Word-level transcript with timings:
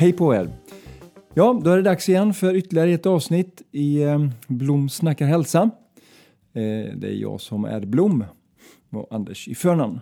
Hej 0.00 0.12
på 0.12 0.34
er! 0.34 0.50
Ja, 1.34 1.60
då 1.64 1.70
är 1.70 1.76
det 1.76 1.82
dags 1.82 2.08
igen 2.08 2.34
för 2.34 2.54
ytterligare 2.54 2.90
ett 2.90 3.06
avsnitt 3.06 3.62
i 3.72 4.02
ehm, 4.02 4.30
Blom 4.48 4.88
snackar 4.88 5.26
hälsa. 5.26 5.70
Eh, 6.52 6.96
det 6.96 7.08
är 7.08 7.14
jag 7.14 7.40
som 7.40 7.64
är 7.64 7.80
Blom 7.80 8.24
och 8.90 9.06
Anders 9.10 9.48
i 9.48 9.54
förnamn. 9.54 10.00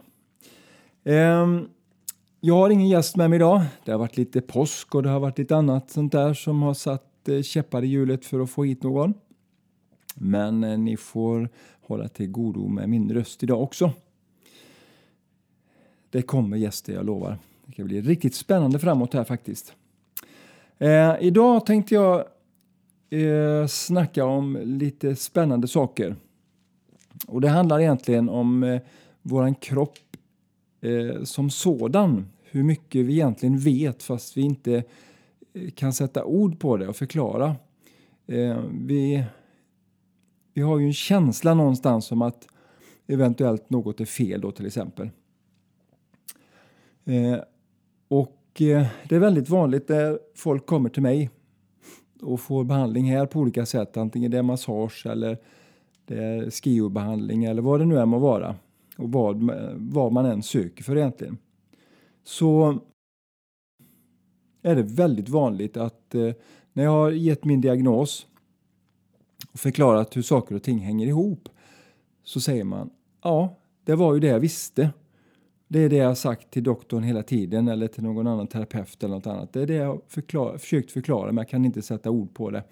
Ehm, 1.05 1.69
jag 2.41 2.55
har 2.55 2.71
ingen 2.71 2.89
gäst 2.89 3.17
med 3.17 3.31
mig 3.31 3.37
idag. 3.37 3.63
Det 3.85 3.93
har 3.93 3.99
varit 3.99 4.17
lite 4.17 4.41
påsk 4.41 4.95
och 4.95 5.03
det 5.03 5.09
har 5.09 5.21
varit 5.21 5.39
lite 5.39 5.57
annat 5.57 5.91
sånt 5.91 6.13
där 6.13 6.35
som 6.35 6.63
har 6.63 6.75
satt 6.75 7.29
eh, 7.29 7.43
käppar 7.43 7.85
i 7.85 7.87
hjulet 7.87 8.25
för 8.25 8.41
att 8.41 8.51
få 8.51 8.65
hit 8.65 8.83
någon. 8.83 9.15
Men 10.15 10.65
eh, 10.65 10.79
ni 10.79 10.97
får 10.97 11.49
hålla 11.81 12.09
till 12.09 12.31
godo 12.31 12.69
med 12.69 12.89
min 12.89 13.13
röst 13.13 13.43
idag 13.43 13.63
också. 13.63 13.93
Det 16.11 16.23
kommer 16.23 16.57
gäster, 16.57 16.93
jag 16.93 17.07
lovar. 17.07 17.39
Det 17.67 17.73
kan 17.73 17.87
bli 17.87 18.01
riktigt 18.01 18.35
spännande 18.35 18.79
framåt 18.79 19.15
här 19.15 19.25
faktiskt. 19.25 19.75
Eh, 20.79 21.17
idag 21.21 21.67
tänkte 21.67 21.95
jag 21.95 22.25
eh, 23.11 23.67
snacka 23.67 24.25
om 24.25 24.59
lite 24.63 25.17
spännande 25.17 25.69
saker. 25.69 26.17
Och 27.27 27.41
det 27.41 27.49
handlar 27.49 27.81
egentligen 27.81 28.29
om 28.29 28.63
eh, 28.63 28.81
vår 29.23 29.55
kropp 29.63 29.99
eh, 30.81 31.23
som 31.23 31.51
sådan. 31.51 32.29
Hur 32.43 32.63
mycket 32.63 33.07
vi 33.07 33.13
egentligen 33.13 33.59
vet 33.59 34.03
fast 34.03 34.37
vi 34.37 34.41
inte 34.41 34.85
eh, 35.53 35.71
kan 35.71 35.93
sätta 35.93 36.25
ord 36.25 36.59
på 36.59 36.77
det 36.77 36.89
och 36.89 36.97
förklara. 36.97 37.57
Eh, 38.27 38.61
vi, 38.73 39.25
vi 40.55 40.63
har 40.63 40.79
ju 40.79 40.87
en 40.87 40.93
känsla 40.93 41.55
någonstans 41.55 42.13
om 42.13 42.23
att 42.23 42.49
eventuellt 43.07 43.71
något 43.71 44.01
är 44.01 44.05
fel 44.05 44.41
då 44.41 44.53
till 44.53 44.67
exempel. 44.67 45.11
Eh, 47.05 47.39
och 48.09 48.38
Eh, 48.61 48.87
det 49.09 49.15
är 49.15 49.21
väldigt 49.21 49.49
vanligt 49.49 49.89
när 49.89 50.19
folk 50.35 50.67
kommer 50.67 50.89
till 50.89 51.03
mig 51.03 51.31
och 52.23 52.41
får 52.41 52.65
behandling 52.65 53.05
här 53.05 53.27
på 53.27 53.41
olika 53.41 53.67
sätt. 53.67 53.97
Antingen 53.97 54.31
det 54.31 54.39
är 54.39 54.43
massage 54.43 55.07
eller 55.07 55.39
det 56.05 56.25
är 56.25 56.51
skiobehandling 56.51 57.45
eller 57.45 57.63
vad 57.63 57.81
det 57.81 57.87
nu 57.87 57.99
är 57.99 58.07
må 58.07 58.19
vara. 58.19 58.57
Och 58.99 59.13
vad, 59.13 59.51
vad 59.77 60.13
man 60.13 60.27
än 60.27 60.43
söker 60.43 60.85
för 60.85 60.97
egentligen. 60.97 61.39
Så 62.25 62.79
är 64.63 64.77
det 64.77 64.83
väldigt 64.83 65.29
vanligt 65.29 65.77
att 65.77 66.15
eh, 66.15 66.33
när 66.73 66.85
jag 66.85 66.91
har 66.91 67.11
gett 67.11 67.45
min 67.45 67.61
diagnos 67.61 68.27
och 69.53 69.61
förklarat 69.61 70.17
hur 70.17 70.23
saker 70.23 70.55
och 70.55 70.63
ting 70.63 70.79
hänger 70.79 71.07
ihop 71.07 71.49
så 72.25 72.41
säger 72.41 72.65
man 72.65 72.91
ja, 73.23 73.57
det 73.85 73.95
var 73.95 74.15
ju 74.15 74.21
det 74.21 74.27
jag 74.27 74.41
visste. 74.41 74.91
Det 75.69 75.79
är 75.79 75.89
det 75.89 75.97
jag 75.97 76.07
har 76.07 76.15
sagt 76.15 76.51
till 76.51 76.63
doktorn 76.63 77.03
hela 77.03 77.23
tiden 77.23 77.69
eller 77.69 77.89
till 77.89 78.03
någon 78.03 78.27
annan 78.27 78.47
terapeut 78.47 79.05
eller 79.05 79.15
något 79.15 79.27
annat. 79.27 79.53
Det 79.53 79.63
är 79.63 79.67
det 79.67 79.75
jag 79.75 79.87
har 79.87 80.01
förklar, 80.09 80.59
försökt 80.59 80.91
förklara 80.91 81.27
men 81.27 81.37
jag 81.37 81.49
kan 81.49 81.65
inte 81.65 81.83
sätta 81.83 82.11
ord 82.11 82.35
på 82.35 82.51
det. 82.51 82.65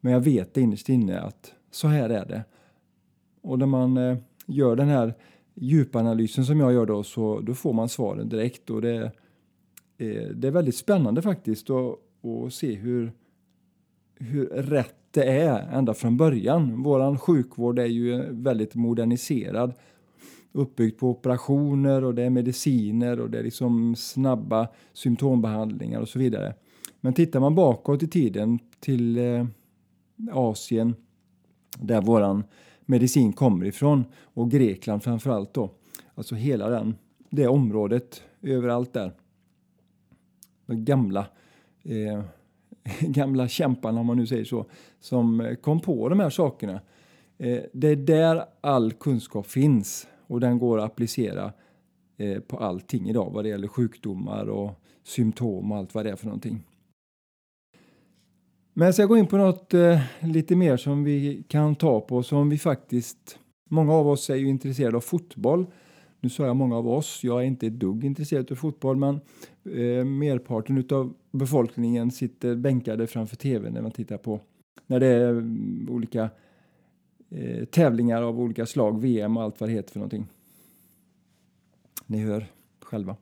Men 0.00 0.12
jag 0.12 0.20
vet 0.20 0.56
innerst 0.56 0.88
inne 0.88 1.20
att 1.20 1.52
så 1.70 1.88
här 1.88 2.10
är 2.10 2.26
det. 2.26 2.44
Och 3.42 3.58
när 3.58 3.66
man 3.66 3.96
eh, 3.96 4.18
gör 4.46 4.76
den 4.76 4.88
här 4.88 5.14
djupanalysen 5.54 6.44
som 6.44 6.60
jag 6.60 6.72
gör 6.72 6.86
då 6.86 7.02
så 7.02 7.40
då 7.40 7.54
får 7.54 7.72
man 7.72 7.88
svaren 7.88 8.28
direkt 8.28 8.70
och 8.70 8.82
det, 8.82 8.96
eh, 9.98 10.28
det 10.34 10.48
är 10.48 10.50
väldigt 10.50 10.76
spännande 10.76 11.22
faktiskt 11.22 11.70
att, 11.70 11.98
att 12.24 12.52
se 12.54 12.74
hur, 12.74 13.12
hur 14.18 14.46
rätt 14.46 14.94
det 15.10 15.24
är 15.24 15.68
ända 15.72 15.94
från 15.94 16.16
början. 16.16 16.82
Våran 16.82 17.18
sjukvård 17.18 17.78
är 17.78 17.86
ju 17.86 18.22
väldigt 18.30 18.74
moderniserad 18.74 19.72
uppbyggt 20.52 21.00
på 21.00 21.10
operationer 21.10 22.04
och 22.04 22.14
det 22.14 22.22
är 22.22 22.30
mediciner 22.30 23.20
och 23.20 23.30
det 23.30 23.38
är 23.38 23.42
liksom 23.42 23.96
snabba 23.96 24.68
symptombehandlingar 24.92 26.00
och 26.00 26.08
så 26.08 26.18
vidare. 26.18 26.54
Men 27.00 27.12
tittar 27.12 27.40
man 27.40 27.54
bakåt 27.54 28.02
i 28.02 28.08
tiden 28.08 28.58
till 28.80 29.18
eh, 29.18 29.46
Asien 30.32 30.94
där 31.78 32.00
våran 32.00 32.44
medicin 32.86 33.32
kommer 33.32 33.66
ifrån 33.66 34.04
och 34.22 34.50
Grekland 34.50 35.02
framförallt 35.02 35.54
då. 35.54 35.70
Alltså 36.14 36.34
hela 36.34 36.68
den, 36.68 36.94
det 37.30 37.46
området 37.46 38.22
överallt 38.42 38.92
där. 38.92 39.12
De 40.66 40.84
gamla, 40.84 41.26
eh, 41.82 42.22
gamla 43.00 43.48
kämparna 43.48 44.00
om 44.00 44.06
man 44.06 44.16
nu 44.16 44.26
säger 44.26 44.44
så, 44.44 44.66
som 45.00 45.56
kom 45.62 45.80
på 45.80 46.08
de 46.08 46.20
här 46.20 46.30
sakerna. 46.30 46.80
Eh, 47.38 47.60
det 47.72 47.88
är 47.88 47.96
där 47.96 48.44
all 48.60 48.92
kunskap 48.92 49.46
finns 49.46 50.06
och 50.30 50.40
den 50.40 50.58
går 50.58 50.78
att 50.78 50.84
applicera 50.84 51.52
eh, 52.16 52.40
på 52.40 52.56
allting 52.56 53.08
idag 53.08 53.30
vad 53.30 53.44
det 53.44 53.48
gäller 53.48 53.68
sjukdomar 53.68 54.46
och 54.46 54.70
symptom 55.04 55.72
och 55.72 55.78
allt 55.78 55.94
vad 55.94 56.04
det 56.04 56.10
är 56.10 56.16
för 56.16 56.26
någonting. 56.26 56.62
Men 58.74 58.86
jag 58.86 58.94
ska 58.94 59.06
gå 59.06 59.16
in 59.16 59.26
på 59.26 59.36
något 59.36 59.74
eh, 59.74 60.00
lite 60.20 60.56
mer 60.56 60.76
som 60.76 61.04
vi 61.04 61.44
kan 61.48 61.74
ta 61.74 62.00
på 62.00 62.22
som 62.22 62.48
vi 62.48 62.58
faktiskt, 62.58 63.38
många 63.70 63.92
av 63.92 64.08
oss 64.08 64.30
är 64.30 64.36
ju 64.36 64.48
intresserade 64.48 64.96
av 64.96 65.00
fotboll. 65.00 65.66
Nu 66.20 66.28
sa 66.28 66.46
jag 66.46 66.56
många 66.56 66.76
av 66.76 66.88
oss, 66.88 67.20
jag 67.24 67.40
är 67.40 67.44
inte 67.44 67.66
ett 67.66 67.80
dugg 67.80 68.04
intresserad 68.04 68.52
av 68.52 68.56
fotboll 68.56 68.96
men 68.96 69.14
eh, 69.64 70.04
merparten 70.04 70.84
av 70.90 71.14
befolkningen 71.30 72.10
sitter 72.10 72.54
bänkade 72.54 73.06
framför 73.06 73.36
tvn 73.36 73.72
när 73.72 73.82
man 73.82 73.90
tittar 73.90 74.18
på 74.18 74.40
när 74.86 75.00
det 75.00 75.06
är 75.06 75.30
mm, 75.30 75.88
olika 75.90 76.30
eh, 77.30 77.64
tävlingar 77.64 78.22
av 78.22 78.40
olika 78.40 78.66
slag, 78.66 79.00
VM 79.00 79.36
och 79.36 79.42
allt 79.42 79.60
vad 79.60 79.68
det 79.68 79.74
heter 79.74 79.92
för 79.92 79.98
någonting. 79.98 80.26
Ni 82.06 82.18
hör 82.18 82.46
själva. 82.80 83.16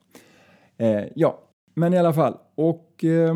Eh, 0.76 1.04
ja, 1.14 1.40
men 1.74 1.94
i 1.94 1.98
alla 1.98 2.12
fall. 2.12 2.36
Och 2.54 3.04
eh, 3.04 3.34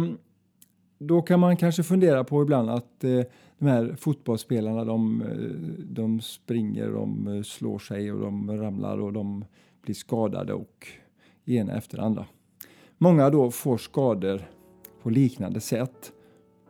då 0.99 1.22
kan 1.22 1.41
man 1.41 1.56
kanske 1.56 1.82
fundera 1.82 2.25
på 2.25 2.43
ibland 2.43 2.71
att 2.71 3.05
eh, 3.05 3.22
de 3.59 3.66
här 3.66 3.97
fotbollsspelarna 3.99 4.84
de, 4.84 5.22
eh, 5.22 5.84
de 5.84 6.21
springer, 6.21 6.88
de 6.88 7.28
eh, 7.28 7.43
slår 7.43 7.78
sig 7.78 8.12
och 8.12 8.21
de 8.21 8.61
ramlar 8.61 9.00
och 9.00 9.12
de 9.12 9.44
blir 9.82 9.94
skadade 9.94 10.53
och 10.53 10.87
ena 11.44 11.77
efter 11.77 11.99
andra. 11.99 12.27
Många 12.99 13.31
då 13.31 13.50
får 13.50 13.78
skador 13.78 14.43
på 15.03 15.11
liknande 15.11 15.61
sätt 15.61 16.12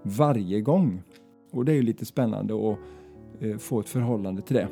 varje 0.02 0.60
gång. 0.60 1.02
Och 1.50 1.64
det 1.64 1.72
är 1.72 1.76
ju 1.76 1.82
lite 1.82 2.04
spännande 2.04 2.54
att 2.54 2.78
Eh, 3.42 3.58
få 3.58 3.80
ett 3.80 3.88
förhållande 3.88 4.42
till 4.42 4.56
det. 4.56 4.69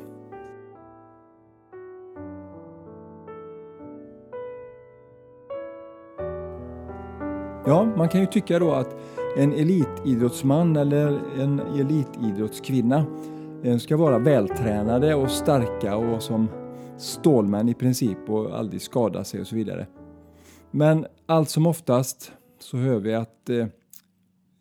Ja, 7.65 7.85
man 7.97 8.09
kan 8.09 8.21
ju 8.21 8.27
tycka 8.27 8.59
då 8.59 8.71
att 8.71 8.95
en 9.37 9.53
elitidrottsman 9.53 10.75
eller 10.75 11.19
en 11.39 11.59
elitidrottskvinna 11.59 13.05
ska 13.79 13.97
vara 13.97 14.19
vältränade 14.19 15.15
och 15.15 15.31
starka 15.31 15.95
och 15.95 16.23
som 16.23 16.47
stålmän 16.97 17.69
i 17.69 17.73
princip 17.73 18.29
och 18.29 18.59
aldrig 18.59 18.81
skada 18.81 19.23
sig 19.23 19.41
och 19.41 19.47
så 19.47 19.55
vidare. 19.55 19.87
Men 20.71 21.05
allt 21.25 21.49
som 21.49 21.65
oftast 21.65 22.31
så 22.59 22.77
hör 22.77 22.99
vi 22.99 23.13
att 23.13 23.49
eh, 23.49 23.67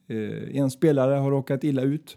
eh, 0.09 0.56
en 0.56 0.71
spelare 0.71 1.15
har 1.15 1.31
råkat 1.31 1.65
illa 1.65 1.82
ut 1.82 2.16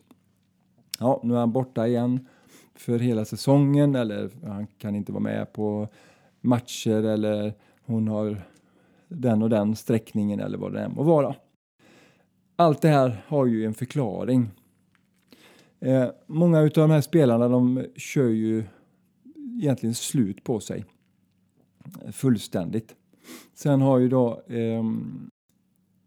ja, 1.04 1.20
nu 1.24 1.34
är 1.34 1.40
han 1.40 1.52
borta 1.52 1.88
igen 1.88 2.28
för 2.76 3.00
hela 3.00 3.26
säsongen 3.26 3.96
eller 3.96 4.30
han 4.44 4.68
kan 4.68 4.96
inte 4.96 5.12
vara 5.12 5.24
med 5.24 5.54
på 5.54 5.88
matcher 6.42 7.04
eller 7.04 7.54
hon 7.86 8.08
har 8.08 8.42
den 9.08 9.42
och 9.42 9.50
den 9.50 9.76
sträckningen 9.76 10.40
eller 10.40 10.58
vad 10.58 10.74
det 10.74 10.82
än 10.82 10.94
må 10.94 11.04
vara. 11.04 11.36
Allt 12.56 12.82
det 12.82 12.88
här 12.88 13.24
har 13.28 13.46
ju 13.46 13.66
en 13.66 13.74
förklaring. 13.74 14.52
Eh, 15.80 16.08
många 16.28 16.60
av 16.60 16.70
de 16.70 16.90
här 16.90 17.02
spelarna 17.02 17.48
de 17.48 17.86
kör 17.96 18.30
ju 18.30 18.64
egentligen 19.62 19.96
slut 19.96 20.44
på 20.44 20.60
sig 20.60 20.86
fullständigt. 22.12 22.96
Sen 23.54 23.82
har 23.82 24.00
ju 24.00 24.10
då 24.10 24.42
eh, 24.48 24.84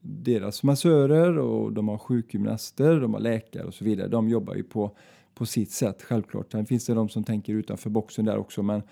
deras 0.06 0.62
massörer 0.62 1.38
och 1.38 1.73
de 1.73 1.88
har 1.88 1.99
sjukgymnaster, 1.99 3.00
de 3.00 3.14
har 3.14 3.20
läkare 3.20 3.64
och 3.64 3.75
så 3.75 3.85
vidare. 3.85 4.08
De 4.08 4.29
jobbar 4.29 4.55
ju 4.55 4.62
på, 4.62 4.97
på 5.35 5.47
sitt 5.47 5.70
sätt 5.70 6.03
självklart. 6.03 6.53
Sen 6.53 6.67
finns 6.67 6.87
det 6.87 6.94
de 6.94 7.08
som 7.08 7.25
tänker 7.25 7.53
utanför 7.53 7.91
boxen 7.91 8.25
där 8.25 8.38
också 8.38 8.62
men 8.62 8.82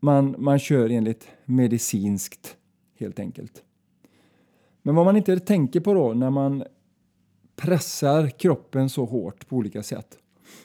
man, 0.00 0.34
man 0.38 0.58
kör 0.58 0.90
enligt 0.90 1.28
medicinskt 1.44 2.56
helt 2.98 3.18
enkelt. 3.18 3.62
Men 4.82 4.94
vad 4.94 5.04
man 5.04 5.16
inte 5.16 5.38
tänker 5.38 5.80
på 5.80 5.94
då 5.94 6.14
när 6.14 6.30
man 6.30 6.64
pressar 7.56 8.28
kroppen 8.28 8.90
så 8.90 9.04
hårt 9.04 9.48
på 9.48 9.56
olika 9.56 9.82
sätt 9.82 10.18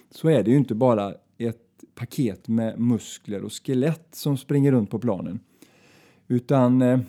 så 0.10 0.30
är 0.30 0.44
det 0.44 0.52
ju 0.52 0.58
inte 0.58 0.76
bara 0.76 1.14
ett 1.38 1.72
paket 1.96 2.48
med 2.48 2.80
muskler 2.80 3.44
och 3.44 3.52
skelett 3.52 4.08
som 4.12 4.38
springer 4.38 4.72
runt 4.72 4.90
på 4.90 5.00
planen. 5.00 5.40
Utan 6.28 6.82
eh, 6.82 7.00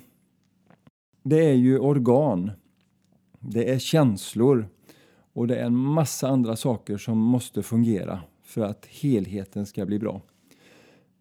det 1.22 1.46
är 1.46 1.54
ju 1.54 1.78
organ, 1.78 2.50
det 3.40 3.70
är 3.70 3.78
känslor 3.78 4.68
och 5.32 5.46
det 5.46 5.56
är 5.56 5.66
en 5.66 5.76
massa 5.76 6.28
andra 6.28 6.56
saker 6.56 6.96
som 6.96 7.18
måste 7.18 7.62
fungera 7.62 8.20
för 8.42 8.62
att 8.62 8.86
helheten 8.86 9.66
ska 9.66 9.86
bli 9.86 9.98
bra. 9.98 10.20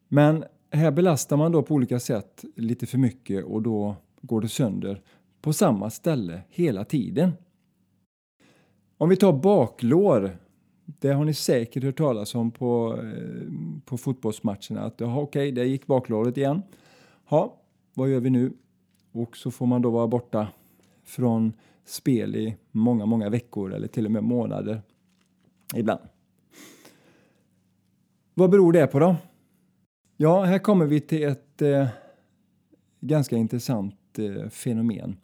Men 0.07 0.43
här 0.71 0.91
belastar 0.91 1.37
man 1.37 1.51
då 1.51 1.63
på 1.63 1.73
olika 1.73 1.99
sätt 1.99 2.45
lite 2.55 2.85
för 2.85 2.97
mycket 2.97 3.45
och 3.45 3.61
då 3.61 3.95
går 4.21 4.41
det 4.41 4.47
sönder 4.47 5.01
på 5.41 5.53
samma 5.53 5.89
ställe 5.89 6.41
hela 6.49 6.85
tiden. 6.85 7.31
Om 8.97 9.09
vi 9.09 9.15
tar 9.15 9.33
baklår. 9.33 10.37
Det 10.85 11.09
har 11.09 11.25
ni 11.25 11.33
säkert 11.33 11.83
hört 11.83 11.97
talas 11.97 12.35
om 12.35 12.51
på, 12.51 12.99
eh, 13.03 13.53
på 13.85 13.97
fotbollsmatcherna. 13.97 14.81
Att 14.81 15.01
okej, 15.01 15.23
okay, 15.23 15.51
där 15.51 15.63
gick 15.63 15.87
baklåret 15.87 16.37
igen. 16.37 16.61
Ja, 17.29 17.61
vad 17.93 18.09
gör 18.09 18.19
vi 18.19 18.29
nu? 18.29 18.53
Och 19.11 19.37
så 19.37 19.51
får 19.51 19.65
man 19.65 19.81
då 19.81 19.89
vara 19.89 20.07
borta 20.07 20.47
från 21.03 21.53
spel 21.85 22.35
i 22.35 22.55
många, 22.71 23.05
många 23.05 23.29
veckor 23.29 23.73
eller 23.73 23.87
till 23.87 24.05
och 24.05 24.11
med 24.11 24.23
månader 24.23 24.81
ibland. 25.75 26.01
Vad 28.33 28.49
beror 28.49 28.73
det 28.73 28.87
på 28.87 28.99
då? 28.99 29.15
Ja, 30.17 30.43
här 30.43 30.59
kommer 30.59 30.85
vi 30.85 30.99
till 30.99 31.23
ett 31.23 31.61
eh, 31.61 31.87
ganska 32.99 33.37
intressant 33.37 34.19
eh, 34.19 34.49
fenomen. 34.49 35.17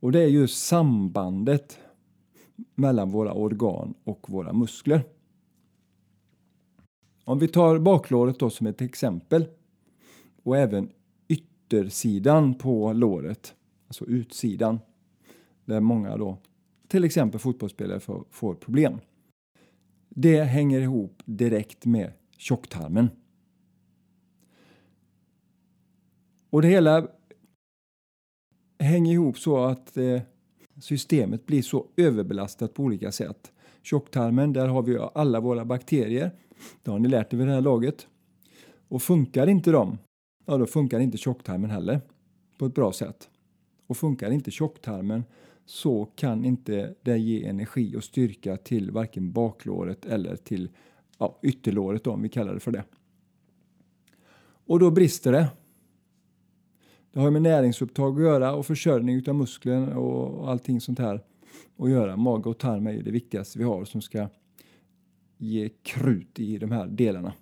Och 0.00 0.12
det 0.12 0.22
är 0.22 0.28
just 0.28 0.66
sambandet 0.66 1.78
mellan 2.74 3.10
våra 3.10 3.32
organ 3.32 3.94
och 4.04 4.30
våra 4.30 4.52
muskler. 4.52 5.00
Om 7.24 7.38
vi 7.38 7.48
tar 7.48 7.78
baklåret 7.78 8.38
då 8.38 8.50
som 8.50 8.66
ett 8.66 8.80
exempel 8.80 9.46
och 10.42 10.56
även 10.56 10.88
yttersidan 11.64 12.54
på 12.54 12.92
låret, 12.92 13.54
alltså 13.86 14.04
utsidan, 14.04 14.80
där 15.64 15.80
många 15.80 16.16
då, 16.16 16.38
till 16.88 17.04
exempel 17.04 17.40
fotbollsspelare, 17.40 18.00
får, 18.00 18.24
får 18.30 18.54
problem. 18.54 18.98
Det 20.08 20.42
hänger 20.42 20.80
ihop 20.80 21.22
direkt 21.24 21.86
med 21.86 22.12
tjocktarmen. 22.36 23.10
Och 26.50 26.62
det 26.62 26.68
hela 26.68 27.08
hänger 28.78 29.12
ihop 29.12 29.38
så 29.38 29.64
att 29.64 29.96
eh, 29.96 30.20
systemet 30.80 31.46
blir 31.46 31.62
så 31.62 31.86
överbelastat 31.96 32.74
på 32.74 32.82
olika 32.82 33.12
sätt. 33.12 33.52
Tjocktarmen, 33.82 34.52
där 34.52 34.68
har 34.68 34.82
vi 34.82 34.98
alla 35.14 35.40
våra 35.40 35.64
bakterier. 35.64 36.30
Det 36.82 36.90
har 36.90 36.98
ni 36.98 37.08
lärt 37.08 37.32
er 37.32 37.36
vid 37.36 37.46
det 37.46 37.52
här 37.52 37.60
laget. 37.60 38.06
Och 38.88 39.02
funkar 39.02 39.46
inte 39.46 39.70
de, 39.70 39.98
ja 40.44 40.56
då 40.56 40.66
funkar 40.66 41.00
inte 41.00 41.18
tjocktarmen 41.18 41.70
heller 41.70 42.00
på 42.58 42.66
ett 42.66 42.74
bra 42.74 42.92
sätt. 42.92 43.28
Och 43.86 43.96
funkar 43.96 44.30
inte 44.30 44.50
tjocktarmen 44.50 45.24
så 45.66 46.04
kan 46.04 46.44
inte 46.44 46.94
det 47.02 47.18
ge 47.18 47.44
energi 47.44 47.96
och 47.96 48.04
styrka 48.04 48.56
till 48.56 48.90
varken 48.90 49.32
baklåret 49.32 50.04
eller 50.04 50.36
till 50.36 50.68
ja, 51.18 51.38
ytterlåret 51.42 52.04
då, 52.04 52.12
om 52.12 52.22
vi 52.22 52.28
kallar 52.28 52.54
det 52.54 52.60
för 52.60 52.72
det. 52.72 52.84
Och 54.66 54.78
då 54.78 54.90
brister 54.90 55.32
det. 55.32 55.48
Det 57.12 57.20
har 57.20 57.30
med 57.30 57.42
näringsupptag 57.42 58.16
att 58.16 58.22
göra 58.22 58.54
och 58.54 58.66
försörjning 58.66 59.28
av 59.28 59.34
muskler 59.34 59.96
och 59.96 60.50
allting 60.50 60.80
sånt 60.80 60.98
här 60.98 61.20
att 61.76 61.90
göra. 61.90 62.16
Mage 62.16 62.48
och 62.48 62.58
tarm 62.58 62.86
är 62.86 62.92
ju 62.92 63.02
det 63.02 63.10
viktigaste 63.10 63.58
vi 63.58 63.64
har 63.64 63.84
som 63.84 64.02
ska 64.02 64.28
ge 65.38 65.68
krut 65.68 66.40
i 66.40 66.58
de 66.58 66.70
här 66.70 66.86
delarna. 66.86 67.32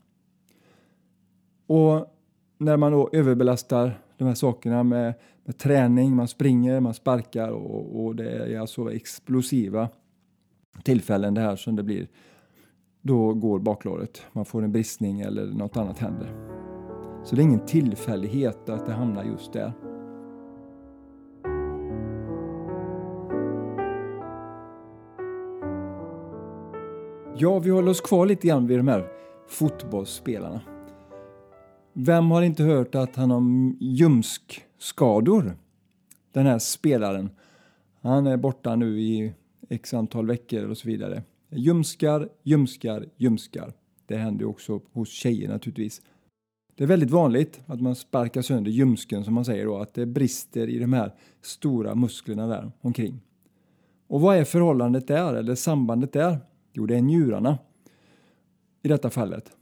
Och 1.67 2.22
när 2.65 2.77
man 2.77 2.93
då 2.93 3.09
överbelastar 3.13 3.99
de 4.19 4.25
här 4.25 4.35
sakerna 4.35 4.83
med, 4.83 5.15
med 5.45 5.59
träning, 5.59 6.17
man 6.17 6.29
springer, 6.29 6.81
man 6.81 6.95
sparkar 6.95 7.49
och, 7.49 8.05
och 8.05 8.17
det 8.17 8.31
är 8.31 8.61
alltså 8.61 8.93
explosiva 8.93 9.89
tillfällen 10.83 11.35
det 11.35 11.41
här 11.41 11.57
som 11.57 11.77
det 11.77 11.83
blir. 11.83 12.09
Då 13.03 13.35
går 13.35 13.59
baklåret, 13.59 14.23
man 14.33 14.45
får 14.45 14.63
en 14.63 14.73
bristning 14.73 15.21
eller 15.21 15.47
något 15.47 15.77
annat 15.77 15.99
händer. 15.99 16.35
Så 17.25 17.37
det 17.37 17.43
är 17.43 17.45
ingen 17.45 17.67
tillfällighet 17.67 18.69
att 18.69 18.87
det 18.87 18.93
hamnar 18.93 19.25
just 19.25 19.53
där. 19.53 19.73
Ja, 27.37 27.59
vi 27.59 27.71
håller 27.71 27.91
oss 27.91 28.01
kvar 28.01 28.27
lite 28.27 28.47
grann 28.47 28.67
vid 28.67 28.79
de 28.79 28.89
här 28.89 29.09
fotbollsspelarna. 29.49 30.61
Vem 31.93 32.31
har 32.31 32.43
inte 32.43 32.63
hört 32.63 32.95
att 32.95 33.17
han 33.17 33.31
har 33.31 33.43
ljumskskador? 33.81 35.57
Den 36.33 36.47
här 36.47 36.59
spelaren. 36.59 37.31
Han 38.01 38.27
är 38.27 38.37
borta 38.37 38.77
nu 38.77 39.01
i 39.01 39.33
x 39.69 39.95
antal 39.95 40.27
veckor 40.27 40.65
och 40.65 40.79
så 40.79 40.89
vidare. 40.89 41.23
Ljumskar, 41.51 42.29
ljumskar, 42.43 43.07
ljumskar. 43.17 43.73
Det 44.07 44.17
händer 44.17 44.45
också 44.45 44.81
hos 44.93 45.09
tjejer 45.09 45.49
naturligtvis. 45.49 46.03
Det 46.75 46.85
är 46.85 46.89
väldigt 46.89 47.11
vanligt 47.11 47.61
att 47.67 47.81
man 47.81 47.95
sparkar 47.95 48.43
sönder 48.43 48.71
ljumsken 48.71 49.25
som 49.25 49.35
man 49.35 49.45
säger 49.45 49.65
då, 49.65 49.79
att 49.79 49.95
det 49.95 50.07
brister 50.07 50.69
i 50.69 50.79
de 50.79 50.93
här 50.93 51.15
stora 51.43 51.95
musklerna 51.95 52.47
där 52.47 52.73
omkring. 52.81 53.21
Och 54.07 54.21
vad 54.21 54.37
är 54.37 54.45
förhållandet 54.45 55.07
där, 55.07 55.35
eller 55.35 55.55
sambandet 55.55 56.13
där? 56.13 56.39
Jo, 56.73 56.87
det 56.87 56.97
är 56.97 57.03
njurarna 57.03 57.59
i 58.83 58.89
detta 58.89 59.11
fallet. 59.11 59.57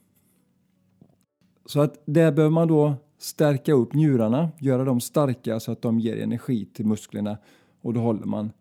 Så 1.71 1.81
att 1.81 2.03
där 2.05 2.33
behöver 2.33 2.55
man 2.55 2.69
då 2.69 2.95
stärka 3.19 3.73
upp 3.73 3.95
njurarna, 3.95 4.51
göra 4.59 4.85
dem 4.85 5.01
starka 5.01 5.61
så 5.61 5.73
att 5.73 5.83
de 5.83 6.01
ger 6.01 6.23
energi 6.23 6.67
till 6.67 6.87
musklerna 6.87 7.39
och 7.81 7.95
då 7.95 8.01
håller 8.01 8.25
man. 8.25 8.53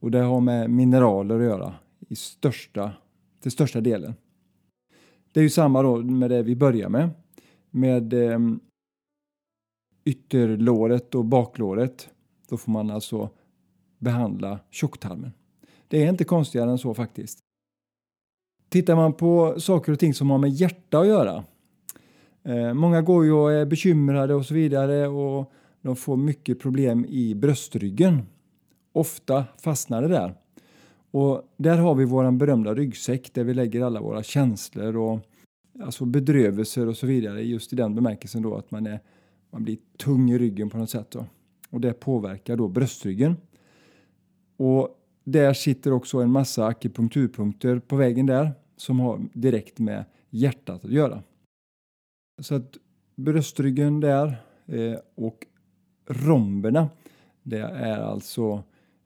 Och 0.00 0.10
det 0.10 0.18
har 0.18 0.40
med 0.40 0.70
mineraler 0.70 1.38
att 1.38 1.44
göra 1.44 1.74
i 2.08 2.16
största, 2.16 2.92
till 3.40 3.50
största 3.50 3.80
delen. 3.80 4.14
Det 5.32 5.40
är 5.40 5.44
ju 5.44 5.50
samma 5.50 5.82
då 5.82 5.96
med 5.96 6.30
det 6.30 6.42
vi 6.42 6.56
börjar 6.56 6.88
med. 6.88 7.10
Med 7.70 8.12
eh, 8.12 8.38
ytterlåret 10.04 11.14
och 11.14 11.24
baklåret. 11.24 12.08
Då 12.48 12.56
får 12.56 12.72
man 12.72 12.90
alltså 12.90 13.30
behandla 13.98 14.58
tjocktarmen. 14.70 15.32
Det 15.88 16.04
är 16.04 16.08
inte 16.08 16.24
konstigare 16.24 16.70
än 16.70 16.78
så 16.78 16.94
faktiskt. 16.94 17.38
Tittar 18.68 18.96
man 18.96 19.12
på 19.12 19.60
saker 19.60 19.92
och 19.92 19.98
ting 19.98 20.14
som 20.14 20.30
har 20.30 20.38
med 20.38 20.50
hjärta 20.50 20.98
att 20.98 21.06
göra 21.06 21.44
Eh, 22.42 22.74
många 22.74 23.02
går 23.02 23.24
ju 23.24 23.32
och 23.32 23.52
är 23.52 23.66
bekymrade 23.66 24.34
och 24.34 24.46
så 24.46 24.54
vidare 24.54 25.08
och 25.08 25.52
de 25.82 25.96
får 25.96 26.16
mycket 26.16 26.60
problem 26.60 27.06
i 27.08 27.34
bröstryggen. 27.34 28.22
Ofta 28.92 29.44
fastnar 29.62 30.02
det 30.02 30.08
där. 30.08 30.34
Och 31.10 31.42
där 31.56 31.78
har 31.78 31.94
vi 31.94 32.04
vår 32.04 32.30
berömda 32.30 32.74
ryggsäck 32.74 33.34
där 33.34 33.44
vi 33.44 33.54
lägger 33.54 33.82
alla 33.82 34.00
våra 34.00 34.22
känslor 34.22 34.96
och 34.96 35.20
alltså 35.82 36.04
bedrövelser 36.04 36.86
och 36.86 36.96
så 36.96 37.06
vidare. 37.06 37.42
Just 37.42 37.72
i 37.72 37.76
den 37.76 37.94
bemärkelsen 37.94 38.42
då 38.42 38.56
att 38.56 38.70
man, 38.70 38.86
är, 38.86 39.00
man 39.50 39.64
blir 39.64 39.78
tung 39.98 40.30
i 40.30 40.38
ryggen 40.38 40.70
på 40.70 40.78
något 40.78 40.90
sätt. 40.90 41.10
Då. 41.10 41.26
Och 41.70 41.80
det 41.80 41.92
påverkar 41.92 42.56
då 42.56 42.68
bröstryggen. 42.68 43.36
Och 44.56 44.88
där 45.24 45.52
sitter 45.52 45.92
också 45.92 46.18
en 46.18 46.30
massa 46.30 46.66
akupunkturpunkter 46.66 47.78
på 47.78 47.96
vägen 47.96 48.26
där 48.26 48.52
som 48.76 49.00
har 49.00 49.20
direkt 49.32 49.78
med 49.78 50.04
hjärtat 50.30 50.84
att 50.84 50.90
göra. 50.90 51.22
Så 52.38 52.54
att 52.54 52.76
bröstryggen 53.16 54.00
där 54.00 54.36
eh, 54.66 54.98
och 55.14 55.46
romberna 56.06 56.88
det 57.42 57.60
är 57.60 58.00
alltså 58.00 58.62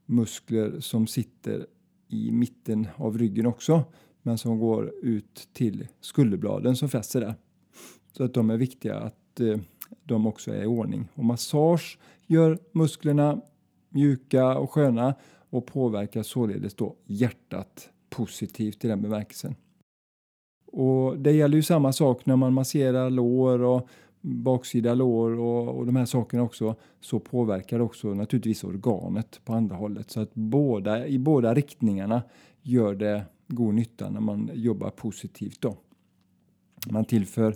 muskler 0.07 0.81
som 0.81 1.07
sitter 1.07 1.67
i 2.09 2.31
mitten 2.31 2.89
av 2.97 3.19
ryggen 3.19 3.47
också 3.47 3.85
men 4.23 4.39
som 4.39 4.59
går 4.59 4.93
ut 5.03 5.49
till 5.53 5.89
skulderbladen 6.01 6.77
som 6.77 6.89
fäster 6.89 7.21
där. 7.21 7.35
Så 8.13 8.25
att 8.25 8.35
de 8.35 8.51
är 8.51 8.57
viktiga 8.57 8.99
att 8.99 9.41
eh, 9.41 9.59
de 10.05 10.27
också 10.27 10.55
är 10.55 10.63
i 10.63 10.67
ordning. 10.67 11.09
Och 11.15 11.25
massage 11.25 11.99
gör 12.27 12.59
musklerna 12.73 13.41
mjuka 13.89 14.59
och 14.59 14.71
sköna 14.71 15.15
och 15.51 15.67
påverkar 15.67 16.23
således 16.23 16.75
då 16.75 16.97
hjärtat 17.07 17.91
positivt 18.11 18.85
i 18.85 18.89
den 18.89 19.03
bemärkelsen. 19.03 19.55
Och 20.73 21.19
det 21.19 21.33
gäller 21.33 21.57
ju 21.57 21.63
samma 21.63 21.93
sak 21.93 22.27
när 22.27 22.37
man 22.37 22.53
masserar 22.53 23.11
lår 23.11 23.63
och 23.63 23.89
baksida 24.21 24.95
lår 24.95 25.39
och, 25.39 25.79
och 25.79 25.87
de 25.87 25.97
här 25.97 26.05
sakerna 26.05 26.43
också 26.43 26.75
så 27.01 27.21
påverkar 27.21 27.79
det 27.79 27.85
också 27.85 28.15
naturligtvis 28.15 28.65
organet 28.65 29.41
på 29.45 29.53
andra 29.53 29.77
hållet. 29.77 30.11
Så 30.11 30.21
att 30.21 30.35
båda, 30.35 31.07
i 31.07 31.19
båda 31.19 31.55
riktningarna 31.55 32.23
gör 32.63 32.95
det 32.95 33.25
god 33.49 33.75
nytta 33.75 34.11
när 34.11 34.21
man 34.21 34.51
jobbar 34.55 34.91
positivt. 34.91 35.61
Då. 35.61 35.77
Man 36.91 37.05
tillför 37.05 37.55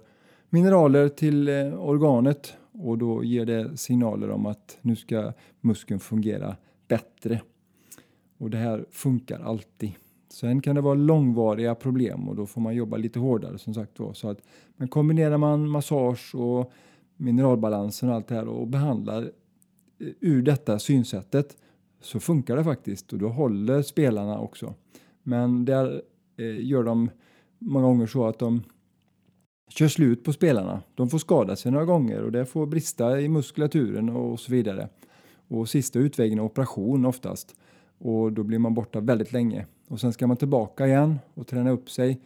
mineraler 0.51 1.09
till 1.09 1.49
eh, 1.49 1.81
organet 1.81 2.57
och 2.73 2.99
då 2.99 3.25
ger 3.25 3.47
det 3.47 3.77
signaler 3.77 4.31
om 4.31 4.47
att 4.47 4.79
nu 4.83 4.97
ska 4.97 5.33
muskeln 5.61 6.01
fungera 6.01 6.57
bättre. 6.89 7.41
Och 8.39 8.51
det 8.51 8.59
här 8.59 8.85
funkar 8.91 9.41
alltid. 9.41 9.93
Sen 10.41 10.61
kan 10.61 10.75
det 10.75 10.81
vara 10.81 10.95
långvariga 10.95 11.75
problem 11.75 12.29
och 12.29 12.37
då 12.37 12.47
får 12.47 12.61
man 12.61 12.75
jobba 12.75 12.97
lite 12.97 13.19
hårdare 13.19 13.59
som 13.59 13.75
sagt 13.75 13.99
var. 13.99 14.13
Så 14.13 14.29
att, 14.29 14.39
men 14.77 14.89
kombinerar 14.89 15.39
man 15.39 15.69
massage 15.69 16.35
och 16.35 16.73
mineralbalansen 17.17 18.09
och 18.09 18.15
allt 18.15 18.29
det 18.29 18.35
här 18.35 18.49
och 18.49 18.67
behandlar 18.69 19.23
eh, 19.23 20.09
ur 20.21 20.43
detta 20.43 20.79
synsättet 20.79 21.57
så 22.01 22.21
funkar 22.21 22.57
det 22.57 22.65
faktiskt 22.65 23.13
och 23.13 23.19
då 23.19 23.29
håller 23.29 23.83
spelarna 23.83 24.39
också. 24.39 24.75
Men 25.23 25.65
där 25.65 26.03
eh, 26.37 26.67
gör 26.67 26.85
de 26.85 27.11
många 27.59 27.87
gånger 27.87 28.07
så 28.07 28.27
att 28.27 28.39
de 28.39 28.63
kör 29.69 29.89
slut 29.89 30.25
på 30.25 30.33
spelarna. 30.33 30.83
De 30.95 31.09
får 31.09 31.19
skada 31.19 31.57
sig 31.57 31.73
några 31.73 31.85
gånger 31.85 32.23
och 32.23 32.33
det 32.33 32.47
får 32.47 32.67
brista 32.67 33.21
i 33.21 33.29
muskulaturen 33.29 34.09
och 34.09 34.41
så 34.41 34.53
vidare. 34.53 34.89
Och 35.49 35.69
sista 35.69 35.99
utvägen 35.99 36.39
är 36.39 36.43
operation 36.43 37.05
oftast. 37.05 37.55
Och 37.99 38.33
då 38.33 38.43
blir 38.43 38.59
man 38.59 38.75
borta 38.75 39.01
väldigt 39.01 39.33
länge. 39.33 39.67
Och 39.89 40.01
sen 40.01 40.13
ska 40.13 40.27
man 40.27 40.37
tillbaka 40.37 40.87
igen 40.87 41.19
och 41.35 41.47
träna 41.47 41.71
upp 41.71 41.91
sig. 41.91 42.21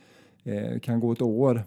Eh, 0.44 0.78
kan 0.78 1.00
gå 1.00 1.12
ett 1.12 1.22
år. 1.22 1.64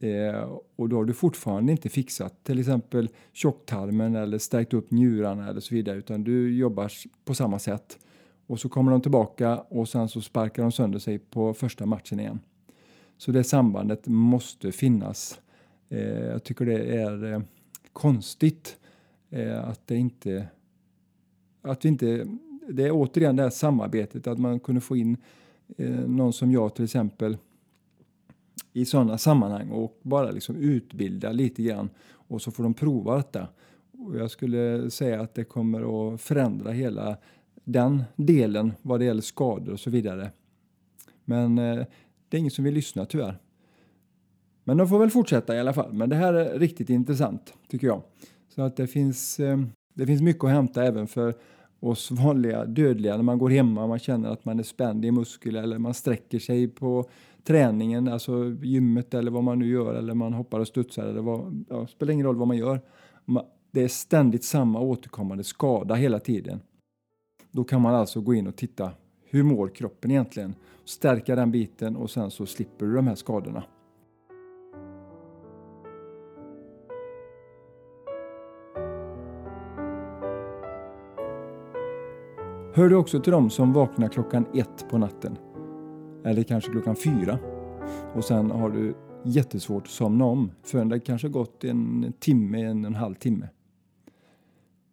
Eh, 0.00 0.58
och 0.76 0.88
då 0.88 0.96
har 0.96 1.04
du 1.04 1.14
fortfarande 1.14 1.72
inte 1.72 1.88
fixat 1.88 2.44
till 2.44 2.58
exempel 2.58 3.08
tjocktarmen 3.32 4.16
eller 4.16 4.38
stärkt 4.38 4.74
upp 4.74 4.90
njurarna 4.90 5.48
eller 5.48 5.60
så 5.60 5.74
vidare 5.74 5.98
utan 5.98 6.24
du 6.24 6.56
jobbar 6.56 6.92
på 7.24 7.34
samma 7.34 7.58
sätt. 7.58 7.98
Och 8.46 8.60
så 8.60 8.68
kommer 8.68 8.92
de 8.92 9.00
tillbaka 9.00 9.58
och 9.58 9.88
sen 9.88 10.08
så 10.08 10.20
sparkar 10.20 10.62
de 10.62 10.72
sönder 10.72 10.98
sig 10.98 11.18
på 11.18 11.54
första 11.54 11.86
matchen 11.86 12.20
igen. 12.20 12.40
Så 13.18 13.32
det 13.32 13.44
sambandet 13.44 14.06
måste 14.06 14.72
finnas. 14.72 15.40
Eh, 15.88 16.18
jag 16.18 16.44
tycker 16.44 16.66
det 16.66 16.96
är 16.96 17.32
eh, 17.32 17.40
konstigt 17.92 18.76
eh, 19.30 19.68
att 19.68 19.86
det 19.86 19.96
inte 19.96 20.48
att 21.62 21.84
vi 21.84 21.88
inte 21.88 22.26
det 22.68 22.82
är 22.82 22.90
återigen 22.92 23.36
det 23.36 23.42
här 23.42 23.50
samarbetet 23.50 24.26
att 24.26 24.38
man 24.38 24.60
kunde 24.60 24.80
få 24.80 24.96
in 24.96 25.16
eh, 25.76 25.90
någon 25.90 26.32
som 26.32 26.52
jag 26.52 26.74
till 26.74 26.84
exempel 26.84 27.36
i 28.72 28.84
sådana 28.84 29.18
sammanhang 29.18 29.70
och 29.70 30.00
bara 30.02 30.30
liksom 30.30 30.56
utbilda 30.56 31.32
lite 31.32 31.62
grann 31.62 31.90
och 32.10 32.42
så 32.42 32.50
får 32.50 32.62
de 32.62 32.74
prova 32.74 33.16
detta. 33.16 33.48
Och 33.98 34.16
jag 34.16 34.30
skulle 34.30 34.90
säga 34.90 35.20
att 35.20 35.34
det 35.34 35.44
kommer 35.44 36.12
att 36.14 36.20
förändra 36.20 36.72
hela 36.72 37.16
den 37.64 38.04
delen 38.16 38.72
vad 38.82 39.00
det 39.00 39.04
gäller 39.04 39.22
skador 39.22 39.72
och 39.72 39.80
så 39.80 39.90
vidare. 39.90 40.30
Men 41.24 41.58
eh, 41.58 41.84
det 42.28 42.36
är 42.36 42.38
ingen 42.38 42.50
som 42.50 42.64
vill 42.64 42.74
lyssna 42.74 43.04
tyvärr. 43.04 43.38
Men 44.64 44.76
de 44.76 44.88
får 44.88 44.98
väl 44.98 45.10
fortsätta 45.10 45.56
i 45.56 45.60
alla 45.60 45.72
fall. 45.72 45.92
Men 45.92 46.08
det 46.08 46.16
här 46.16 46.34
är 46.34 46.58
riktigt 46.58 46.90
intressant 46.90 47.54
tycker 47.68 47.86
jag. 47.86 48.02
Så 48.48 48.62
att 48.62 48.76
det 48.76 48.86
finns, 48.86 49.40
eh, 49.40 49.58
det 49.94 50.06
finns 50.06 50.22
mycket 50.22 50.44
att 50.44 50.50
hämta 50.50 50.84
även 50.84 51.06
för 51.06 51.34
oss 51.80 52.10
vanliga 52.10 52.64
dödliga 52.64 53.16
när 53.16 53.22
man 53.22 53.38
går 53.38 53.50
hemma 53.50 53.82
och 53.82 53.88
man 53.88 53.98
känner 53.98 54.30
att 54.30 54.44
man 54.44 54.58
är 54.58 54.62
spänd 54.62 55.04
i 55.04 55.10
muskel 55.10 55.56
eller 55.56 55.78
man 55.78 55.94
sträcker 55.94 56.38
sig 56.38 56.68
på 56.68 57.08
träningen, 57.44 58.08
alltså 58.08 58.56
gymmet 58.62 59.14
eller 59.14 59.30
vad 59.30 59.44
man 59.44 59.58
nu 59.58 59.66
gör 59.66 59.94
eller 59.94 60.14
man 60.14 60.32
hoppar 60.32 60.60
och 60.60 60.68
studsar 60.68 61.06
eller 61.06 61.22
vad, 61.22 61.64
ja, 61.68 61.86
spelar 61.86 62.12
ingen 62.12 62.26
roll 62.26 62.36
vad 62.36 62.48
man 62.48 62.56
gör. 62.56 62.80
Det 63.70 63.82
är 63.82 63.88
ständigt 63.88 64.44
samma 64.44 64.80
återkommande 64.80 65.44
skada 65.44 65.94
hela 65.94 66.20
tiden. 66.20 66.60
Då 67.50 67.64
kan 67.64 67.82
man 67.82 67.94
alltså 67.94 68.20
gå 68.20 68.34
in 68.34 68.46
och 68.46 68.56
titta 68.56 68.90
hur 69.30 69.42
mår 69.42 69.68
kroppen 69.68 70.10
egentligen? 70.10 70.54
Stärka 70.84 71.36
den 71.36 71.50
biten 71.50 71.96
och 71.96 72.10
sen 72.10 72.30
så 72.30 72.46
slipper 72.46 72.86
du 72.86 72.94
de 72.94 73.06
här 73.06 73.14
skadorna. 73.14 73.64
Hör 82.78 82.88
du 82.88 82.96
också 82.96 83.20
till 83.20 83.32
dem 83.32 83.50
som 83.50 83.72
vaknar 83.72 84.08
klockan 84.08 84.46
ett 84.54 84.88
på 84.90 84.98
natten? 84.98 85.38
Eller 86.24 86.42
kanske 86.42 86.70
klockan 86.70 86.96
fyra? 86.96 87.38
Och 88.14 88.24
sen 88.24 88.50
har 88.50 88.70
du 88.70 88.94
jättesvårt 89.24 89.82
att 89.82 89.88
somna 89.88 90.24
om 90.24 90.50
förrän 90.62 90.88
det 90.88 91.00
kanske 91.00 91.28
gått 91.28 91.64
en 91.64 92.12
timme, 92.18 92.62
en, 92.62 92.84
en 92.84 92.94
halv 92.94 93.14
timme. 93.14 93.48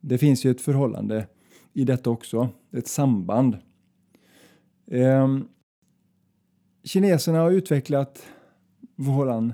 Det 0.01 0.17
finns 0.17 0.45
ju 0.45 0.51
ett 0.51 0.61
förhållande 0.61 1.27
i 1.73 1.83
detta 1.83 2.09
också, 2.09 2.49
ett 2.71 2.87
samband. 2.87 3.57
Eh, 4.87 5.37
kineserna 6.83 7.39
har 7.39 7.51
utvecklat 7.51 8.27
våran 8.95 9.53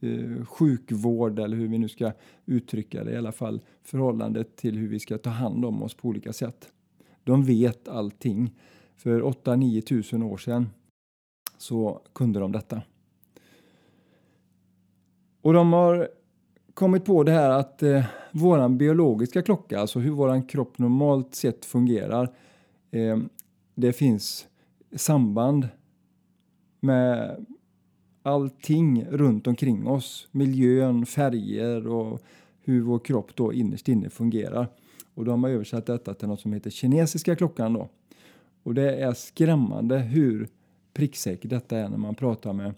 eh, 0.00 0.44
sjukvård 0.44 1.38
eller 1.38 1.56
hur 1.56 1.68
vi 1.68 1.78
nu 1.78 1.88
ska 1.88 2.12
uttrycka 2.46 3.04
det 3.04 3.12
i 3.12 3.16
alla 3.16 3.32
fall 3.32 3.60
förhållandet 3.82 4.56
till 4.56 4.78
hur 4.78 4.88
vi 4.88 4.98
ska 4.98 5.18
ta 5.18 5.30
hand 5.30 5.64
om 5.64 5.82
oss 5.82 5.94
på 5.94 6.08
olika 6.08 6.32
sätt. 6.32 6.72
De 7.30 7.44
vet 7.44 7.88
allting. 7.88 8.50
För 8.96 9.20
8-9 9.22 9.80
tusen 9.80 10.22
år 10.22 10.36
sedan 10.36 10.70
så 11.58 12.00
kunde 12.12 12.40
de 12.40 12.52
detta. 12.52 12.82
Och 15.42 15.52
de 15.52 15.72
har 15.72 16.08
kommit 16.74 17.04
på 17.04 17.22
det 17.22 17.32
här 17.32 17.50
att 17.50 17.82
eh, 17.82 18.04
våran 18.32 18.78
biologiska 18.78 19.42
klocka, 19.42 19.80
alltså 19.80 19.98
hur 19.98 20.10
våran 20.10 20.42
kropp 20.42 20.78
normalt 20.78 21.34
sett 21.34 21.64
fungerar, 21.64 22.34
eh, 22.90 23.18
det 23.74 23.92
finns 23.92 24.46
samband 24.96 25.68
med 26.80 27.46
allting 28.22 29.04
runt 29.04 29.46
omkring 29.46 29.86
oss. 29.86 30.28
Miljön, 30.30 31.06
färger 31.06 31.86
och 31.86 32.20
hur 32.64 32.82
vår 32.82 32.98
kropp 32.98 33.36
då 33.36 33.52
innerst 33.52 33.88
inne 33.88 34.10
fungerar. 34.10 34.68
Och 35.20 35.26
då 35.26 35.32
har 35.32 35.36
man 35.36 35.50
översatt 35.50 35.86
detta 35.86 36.14
till 36.14 36.28
något 36.28 36.40
som 36.40 36.52
heter 36.52 36.70
kinesiska 36.70 37.36
klockan 37.36 37.72
då. 37.72 37.88
Och 38.62 38.74
det 38.74 38.96
är 38.96 39.12
skrämmande 39.12 39.98
hur 39.98 40.48
pricksäkert 40.94 41.50
detta 41.50 41.78
är 41.78 41.88
när 41.88 41.96
man 41.96 42.14
pratar 42.14 42.52
med, 42.52 42.74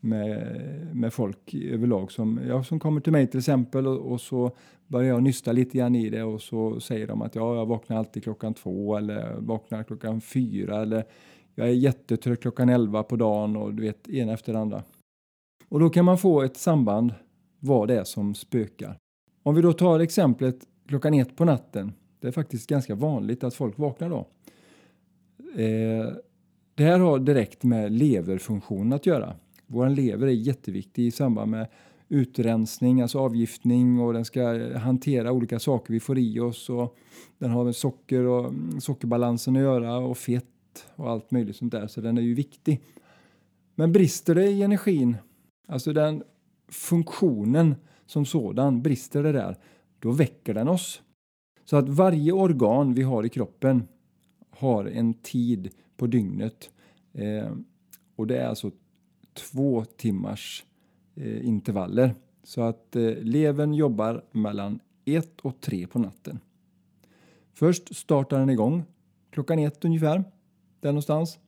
med, 0.00 0.96
med 0.96 1.12
folk 1.12 1.54
överlag 1.54 2.12
som, 2.12 2.40
ja, 2.48 2.64
som 2.64 2.80
kommer 2.80 3.00
till 3.00 3.12
mig 3.12 3.26
till 3.26 3.38
exempel 3.38 3.86
och, 3.86 4.12
och, 4.12 4.20
så 4.20 4.50
börjar 4.86 5.08
jag 5.08 5.22
nysta 5.22 5.52
lite 5.52 5.78
grann 5.78 5.94
i 5.94 6.10
det 6.10 6.22
och 6.22 6.42
så 6.42 6.80
säger 6.80 7.06
de 7.06 7.22
att 7.22 7.34
ja, 7.34 7.56
jag 7.56 7.66
vaknar 7.66 7.96
alltid 7.96 8.22
klockan 8.22 8.54
två 8.54 8.96
eller 8.96 9.36
vaknar 9.38 9.82
klockan 9.82 10.20
fyra 10.20 10.82
eller 10.82 11.04
jag 11.54 11.68
är 11.68 11.72
jättetrött 11.72 12.40
klockan 12.40 12.68
elva 12.68 13.02
på 13.02 13.16
dagen 13.16 13.56
och 13.56 13.74
du 13.74 13.82
vet, 13.82 14.08
en 14.08 14.28
efter 14.28 14.52
det 14.52 14.58
andra. 14.58 14.82
Och 15.68 15.80
då 15.80 15.90
kan 15.90 16.04
man 16.04 16.18
få 16.18 16.42
ett 16.42 16.56
samband 16.56 17.14
vad 17.60 17.88
det 17.88 17.98
är 17.98 18.04
som 18.04 18.34
spökar. 18.34 18.98
Om 19.42 19.54
vi 19.54 19.62
då 19.62 19.72
tar 19.72 20.00
exemplet 20.00 20.66
klockan 20.86 21.14
ett 21.14 21.36
på 21.36 21.44
natten. 21.44 21.92
Det 22.20 22.28
är 22.28 22.32
faktiskt 22.32 22.66
ganska 22.66 22.94
vanligt 22.94 23.44
att 23.44 23.54
folk 23.54 23.78
vaknar 23.78 24.10
då. 24.10 24.26
Eh, 25.62 26.12
det 26.74 26.84
här 26.84 26.98
har 26.98 27.18
direkt 27.18 27.62
med 27.62 27.92
leverfunktionen 27.92 28.92
att 28.92 29.06
göra. 29.06 29.36
Vår 29.66 29.88
lever 29.88 30.26
är 30.26 30.32
jätteviktig 30.32 31.06
i 31.06 31.10
samband 31.10 31.50
med 31.50 31.66
utrensning, 32.08 33.00
alltså 33.00 33.18
avgiftning 33.18 34.00
och 34.00 34.12
den 34.12 34.24
ska 34.24 34.76
hantera 34.78 35.32
olika 35.32 35.58
saker 35.58 35.92
vi 35.92 36.00
får 36.00 36.18
i 36.18 36.40
oss. 36.40 36.70
Och 36.70 36.96
den 37.38 37.50
har 37.50 37.64
med 37.64 37.76
socker 37.76 38.24
och 38.24 38.48
mm, 38.48 38.80
sockerbalansen 38.80 39.56
att 39.56 39.62
göra 39.62 39.96
och 39.96 40.18
fett 40.18 40.44
och 40.96 41.10
allt 41.10 41.30
möjligt 41.30 41.56
sånt 41.56 41.72
där, 41.72 41.86
så 41.86 42.00
den 42.00 42.18
är 42.18 42.22
ju 42.22 42.34
viktig. 42.34 42.80
Men 43.74 43.92
brister 43.92 44.34
det 44.34 44.46
i 44.46 44.62
energin, 44.62 45.16
alltså 45.68 45.92
den 45.92 46.22
funktionen 46.68 47.74
som 48.06 48.24
sådan, 48.24 48.82
brister 48.82 49.22
det 49.22 49.32
där, 49.32 49.56
då 50.04 50.10
väcker 50.10 50.54
den 50.54 50.68
oss. 50.68 51.02
Så 51.64 51.76
att 51.76 51.88
varje 51.88 52.32
organ 52.32 52.94
vi 52.94 53.02
har 53.02 53.26
i 53.26 53.28
kroppen 53.28 53.88
har 54.50 54.84
en 54.84 55.14
tid 55.14 55.70
på 55.96 56.06
dygnet. 56.06 56.70
Eh, 57.12 57.52
och 58.16 58.26
det 58.26 58.38
är 58.38 58.46
alltså 58.46 58.70
två 59.32 59.84
timmars 59.84 60.64
eh, 61.14 61.46
intervaller. 61.46 62.14
Så 62.42 62.62
att 62.62 62.96
eh, 62.96 63.14
levern 63.22 63.74
jobbar 63.74 64.24
mellan 64.32 64.80
1 65.04 65.40
och 65.40 65.60
3 65.60 65.86
på 65.86 65.98
natten. 65.98 66.38
Först 67.52 67.96
startar 67.96 68.38
den 68.38 68.50
igång 68.50 68.84
klockan 69.30 69.58
1 69.58 69.84
ungefär, 69.84 70.24
där 70.80 70.88
någonstans. 70.88 71.38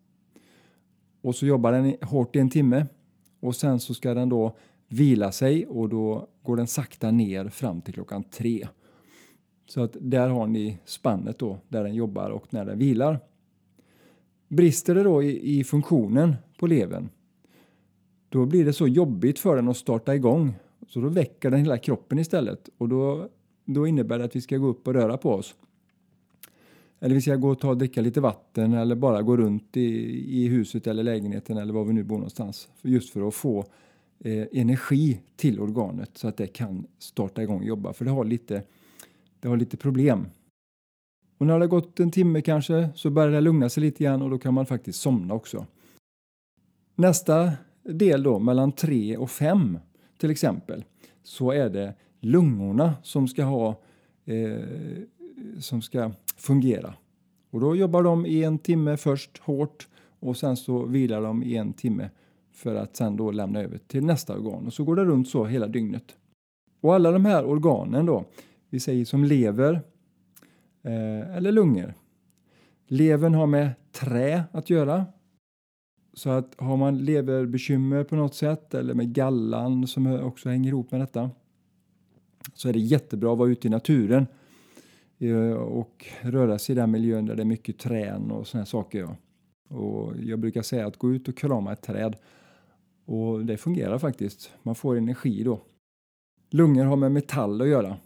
Och 1.21 1.37
så 1.37 1.47
jobbar 1.47 1.73
den 1.73 1.97
hårt 2.03 2.37
i 2.37 2.39
en 2.39 2.51
timme 2.51 2.87
och 3.41 3.57
sen 3.57 3.81
så 3.81 3.95
ska 3.95 4.15
den 4.15 4.29
då 4.29 4.57
vila 4.88 5.33
sig 5.33 5.66
och 5.66 5.88
då 5.88 6.28
går 6.43 6.57
den 6.57 6.66
sakta 6.66 7.11
ner 7.11 7.49
fram 7.49 7.81
till 7.81 7.95
klockan 7.95 8.25
tre. 8.25 8.69
Så 9.66 9.83
att 9.83 9.97
där 10.00 10.28
har 10.28 10.47
ni 10.47 10.78
spannet 10.85 11.38
då, 11.38 11.59
där 11.69 11.85
den 11.85 11.95
jobbar 11.95 12.31
och 12.31 12.55
när 12.55 12.64
den 12.64 12.78
vilar. 12.78 13.21
Brister 14.49 14.95
det 14.95 15.02
då 15.02 15.23
i, 15.23 15.59
i 15.59 15.64
funktionen 15.64 16.37
på 16.59 16.66
levern, 16.66 17.09
då 18.28 18.47
blir 18.47 18.64
det 18.64 18.73
så 18.73 18.88
jobbigt 18.88 19.38
för 19.38 19.57
den 19.57 19.69
att 19.69 19.76
starta 19.76 20.14
igång. 20.14 20.55
Så 20.88 21.00
då 21.00 21.09
väcker 21.09 21.50
den 21.50 21.61
hela 21.61 21.78
kroppen 21.78 22.19
istället 22.19 22.69
och 22.78 22.88
då, 22.88 23.28
då 23.64 23.87
innebär 23.87 24.19
det 24.19 24.25
att 24.25 24.37
vi 24.37 24.40
ska 24.40 24.57
gå 24.57 24.66
upp 24.66 24.88
och 24.88 24.95
röra 24.95 25.16
på 25.16 25.31
oss. 25.31 25.55
Eller 27.00 27.14
vi 27.14 27.21
ska 27.21 27.37
gå 27.37 27.49
och 27.49 27.59
ta 27.59 27.69
och 27.69 27.78
dricka 27.78 28.00
lite 28.00 28.21
vatten 28.21 28.75
eller 28.75 28.95
bara 28.95 29.23
gå 29.23 29.37
runt 29.37 29.76
i, 29.76 30.43
i 30.43 30.49
huset 30.49 30.87
eller 30.87 31.02
lägenheten 31.02 31.57
eller 31.57 31.73
var 31.73 31.85
vi 31.85 31.93
nu 31.93 32.05
bor 32.05 32.16
någonstans. 32.16 32.69
Just 32.83 33.12
för 33.12 33.28
att 33.28 33.35
få 33.35 33.64
Eh, 34.19 34.47
energi 34.53 35.21
till 35.37 35.61
organet 35.61 36.11
så 36.15 36.29
att 36.29 36.37
det 36.37 36.47
kan 36.47 36.87
starta 36.99 37.43
igång 37.43 37.59
och 37.61 37.67
jobba. 37.67 37.93
För 37.93 38.05
det 38.05 38.11
har 38.11 38.25
lite, 38.25 38.63
det 39.41 39.49
har 39.49 39.57
lite 39.57 39.77
problem. 39.77 40.27
Och 41.39 41.47
när 41.47 41.55
det 41.55 41.65
har 41.65 41.69
gått 41.69 42.01
en 42.01 42.11
timme 42.11 42.41
kanske 42.41 42.89
så 42.95 43.11
börjar 43.11 43.31
det 43.31 43.41
lugna 43.41 43.69
sig 43.69 43.81
lite 43.81 44.05
grann 44.05 44.23
och 44.23 44.31
då 44.31 44.39
kan 44.39 44.55
man 44.55 44.67
faktiskt 44.67 45.01
somna 45.01 45.35
också. 45.35 45.67
Nästa 46.95 47.53
del 47.83 48.23
då, 48.23 48.39
mellan 48.39 48.73
3 48.73 49.17
och 49.17 49.31
5 49.31 49.79
till 50.19 50.31
exempel, 50.31 50.85
så 51.23 51.51
är 51.51 51.71
det 51.71 51.95
lungorna 52.21 52.95
som 53.03 53.29
ska 53.29 53.45
ha 53.45 53.81
eh, 54.25 54.61
som 55.59 55.83
ska 55.83 56.13
fungera. 56.37 56.95
Och 57.51 57.61
då 57.61 57.77
jobbar 57.77 58.03
de 58.03 58.27
i 58.27 58.45
en 58.45 58.59
timme 58.59 58.97
först 58.97 59.39
hårt 59.39 59.89
och 60.21 60.37
sen 60.37 60.57
så 60.57 60.85
vilar 60.85 61.23
de 61.23 61.43
i 61.43 61.57
en 61.57 61.73
timme 61.73 62.11
för 62.57 62.75
att 62.75 62.97
sen 62.97 63.17
då 63.17 63.31
lämna 63.31 63.61
över 63.61 63.79
till 63.79 64.05
nästa 64.05 64.35
organ 64.35 64.67
och 64.67 64.73
så 64.73 64.85
går 64.85 64.97
det 64.97 65.05
runt 65.05 65.29
så 65.29 65.45
hela 65.45 65.67
dygnet. 65.67 66.17
Och 66.81 66.95
alla 66.95 67.13
de 67.13 67.25
här 67.25 67.45
organen 67.45 68.07
då, 68.07 68.25
vi 68.71 68.81
säger 68.81 69.05
som 69.05 69.25
lever, 69.25 69.73
eh, 70.83 71.37
eller 71.37 71.53
lungor. 71.53 71.95
Levern 72.87 73.35
har 73.35 73.47
med 73.47 73.71
trä 73.93 74.45
att 74.53 74.71
göra. 74.71 75.07
Så 76.15 76.31
att 76.31 76.55
har 76.59 76.77
man 76.77 76.99
leverbekymmer 76.99 78.05
på 78.05 78.17
något 78.17 78.35
sätt 78.35 78.75
eller 78.75 78.95
med 78.95 79.13
gallan 79.13 79.87
som 79.87 80.07
också 80.07 80.49
hänger 80.49 80.69
ihop 80.69 80.91
med 80.91 81.01
detta 81.01 81.31
så 82.55 82.69
är 82.69 82.73
det 82.73 82.79
jättebra 82.79 83.33
att 83.33 83.39
vara 83.39 83.49
ute 83.49 83.67
i 83.67 83.71
naturen 83.71 84.27
eh, 85.19 85.53
och 85.53 86.07
röra 86.21 86.59
sig 86.59 86.73
i 86.73 86.77
den 86.77 86.91
miljön 86.91 87.27
där 87.27 87.35
det 87.35 87.43
är 87.43 87.45
mycket 87.45 87.79
trän 87.79 88.31
och 88.31 88.47
såna 88.47 88.67
saker. 88.67 89.09
Och 89.69 90.13
jag 90.23 90.39
brukar 90.39 90.63
säga 90.63 90.87
att 90.87 90.97
gå 90.97 91.13
ut 91.13 91.29
och 91.29 91.37
krama 91.37 91.73
ett 91.73 91.83
träd 91.83 92.17
och 93.07 93.45
det 93.45 93.57
fungerar 93.57 93.99
faktiskt. 93.99 94.51
Man 94.63 94.75
får 94.75 94.97
energi 94.97 95.43
då. 95.43 95.61
Lungor 96.51 96.85
har 96.85 96.97
med 96.97 97.13
metall 97.13 97.61
att 97.61 97.69
göra. 97.69 97.97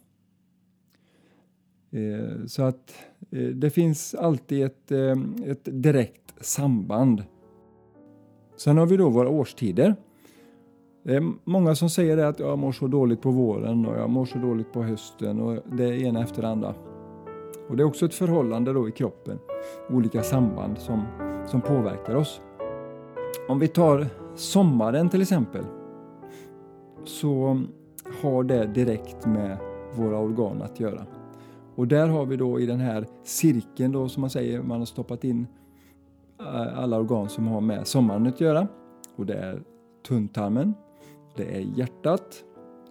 Eh, 1.91 2.47
så 2.47 2.63
att 2.63 2.95
eh, 3.31 3.49
det 3.49 3.71
finns 3.71 4.15
alltid 4.15 4.65
ett, 4.65 4.93
eh, 4.93 5.17
ett 5.47 5.69
direkt 5.83 6.45
samband. 6.45 7.25
Sen 8.57 8.79
har 8.79 8.87
vi 8.87 8.97
då 8.97 9.09
våra 9.09 9.29
årstider. 9.29 9.95
Det 11.03 11.17
är 11.17 11.33
många 11.45 11.75
som 11.75 11.91
säger 11.91 12.19
att 12.19 12.41
jag 12.41 12.59
mår 12.59 12.73
så 12.73 12.87
dåligt 12.87 13.23
på 13.23 13.31
våren 13.31 13.87
och 13.87 13.99
jag 13.99 14.11
mår 14.11 14.25
så 14.25 14.39
dåligt 14.39 14.73
på 14.73 14.83
hösten 14.83 15.41
och 15.41 15.59
det 15.77 16.01
ena 16.01 16.23
efter 16.23 16.43
det 16.43 16.49
andra. 16.49 16.75
Och 17.69 17.77
det 17.77 17.83
är 17.83 17.85
också 17.85 18.07
ett 18.07 18.15
förhållande 18.15 18.73
då 18.73 18.89
i 18.89 18.93
kroppen, 18.93 19.39
olika 19.91 20.23
samband 20.23 20.79
som, 20.79 21.03
som 21.47 21.61
påverkar 21.61 22.15
oss. 22.15 22.41
Om 23.49 23.59
vi 23.59 23.69
tar 23.69 24.07
sommaren 24.35 25.09
till 25.09 25.23
exempel 25.23 25.65
så 27.05 27.61
har 28.23 28.45
det 28.45 28.67
direkt 28.67 29.27
med 29.27 29.59
våra 29.95 30.19
organ 30.19 30.63
att 30.63 30.81
göra. 30.81 31.07
Och 31.75 31.89
där 31.89 32.09
har 32.09 32.27
vi 32.27 32.37
då 32.37 32.61
i 32.61 32.67
den 32.67 32.81
här 32.81 33.07
cirkeln 33.25 33.93
då 33.93 34.09
som 34.09 34.21
man 34.21 34.31
säger, 34.31 34.63
man 34.63 34.79
har 34.79 34.87
stoppat 34.87 35.25
in 35.25 35.47
eh, 36.41 36.79
alla 36.79 36.99
organ 36.99 37.29
som 37.29 37.47
har 37.47 37.61
med 37.61 37.87
sommaren 37.87 38.27
att 38.27 38.41
göra. 38.41 38.69
Och 39.17 39.27
det 39.27 39.35
är 39.35 39.63
tunntarmen, 40.09 40.75
det 41.37 41.57
är 41.57 41.61
hjärtat 41.61 42.45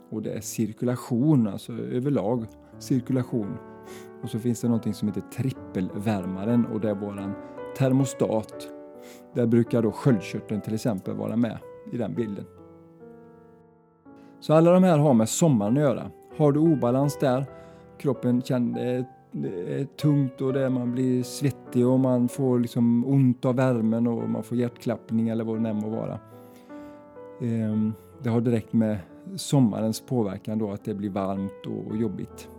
och 0.10 0.22
det 0.22 0.32
är 0.32 0.42
cirkulation, 0.42 1.48
alltså 1.48 1.74
överlag 1.74 2.46
cirkulation. 2.80 3.58
Och 4.24 4.30
så 4.30 4.40
finns 4.40 4.62
det 4.62 4.68
någonting 4.68 4.94
som 4.94 5.08
heter 5.08 5.22
trippelvärmaren 5.22 6.66
och 6.66 6.80
det 6.80 6.90
är 6.90 6.96
våran 6.96 7.34
termostat. 7.78 8.79
Där 9.34 9.46
brukar 9.46 9.82
då 9.82 9.92
sköldkörteln 9.92 10.62
till 10.62 10.74
exempel 10.74 11.14
vara 11.14 11.36
med 11.36 11.58
i 11.92 11.98
den 11.98 12.14
bilden. 12.14 12.46
Så 14.40 14.54
alla 14.54 14.72
de 14.72 14.84
här 14.84 14.98
har 14.98 15.14
med 15.14 15.30
sommaren 15.30 15.78
att 15.78 15.84
göra. 15.84 16.12
Har 16.38 16.52
du 16.52 16.60
obalans 16.60 17.18
där, 17.20 17.46
kroppen 17.98 18.42
känner 18.42 19.06
det 19.32 19.80
är 19.80 19.86
tungt 19.86 20.42
och 20.42 20.54
det, 20.54 20.70
man 20.70 20.92
blir 20.92 21.24
svettig 21.24 21.88
och 21.88 22.00
man 22.00 22.30
får 22.30 22.60
liksom 22.60 23.06
ont 23.06 23.46
av 23.46 23.56
värmen 23.56 24.08
och 24.08 24.30
man 24.30 24.44
får 24.44 24.58
hjärtklappning 24.58 25.30
eller 25.30 25.44
vad 25.44 25.64
det 25.64 25.70
än 25.70 25.78
må 25.78 25.90
vara. 25.90 26.20
Ehm, 27.42 27.94
det 28.24 28.30
har 28.30 28.42
direkt 28.42 28.74
med 28.74 28.98
sommarens 29.36 30.02
påverkan 30.02 30.60
då 30.60 30.72
att 30.72 30.86
det 30.86 30.94
blir 30.94 31.10
varmt 31.10 31.66
och 31.66 31.98
jobbigt. 31.98 32.50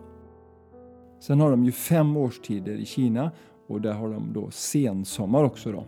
Sen 1.20 1.40
har 1.40 1.50
de 1.50 1.64
ju 1.64 1.72
fem 1.72 2.16
årstider 2.16 2.72
i 2.72 2.84
Kina 2.84 3.30
och 3.66 3.80
där 3.80 3.92
har 3.92 4.08
de 4.08 4.32
då 4.32 4.50
sensommar 4.50 5.44
också 5.44 5.72
då. 5.72 5.84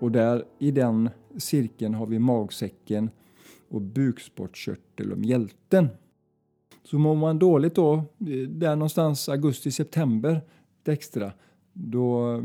Och 0.00 0.12
där 0.12 0.44
i 0.58 0.70
den 0.70 1.10
cirkeln 1.36 1.94
har 1.94 2.06
vi 2.06 2.18
magsäcken 2.18 3.10
och 3.68 3.80
bukspottkörtel 3.80 5.12
och 5.12 5.18
mjälten. 5.18 5.88
Så 6.82 6.98
mår 6.98 7.14
man 7.14 7.38
dåligt 7.38 7.74
då, 7.74 7.94
eh, 7.94 8.48
där 8.48 8.76
någonstans 8.76 9.28
augusti-september 9.28 10.40
extra, 10.84 11.32
då, 11.72 12.40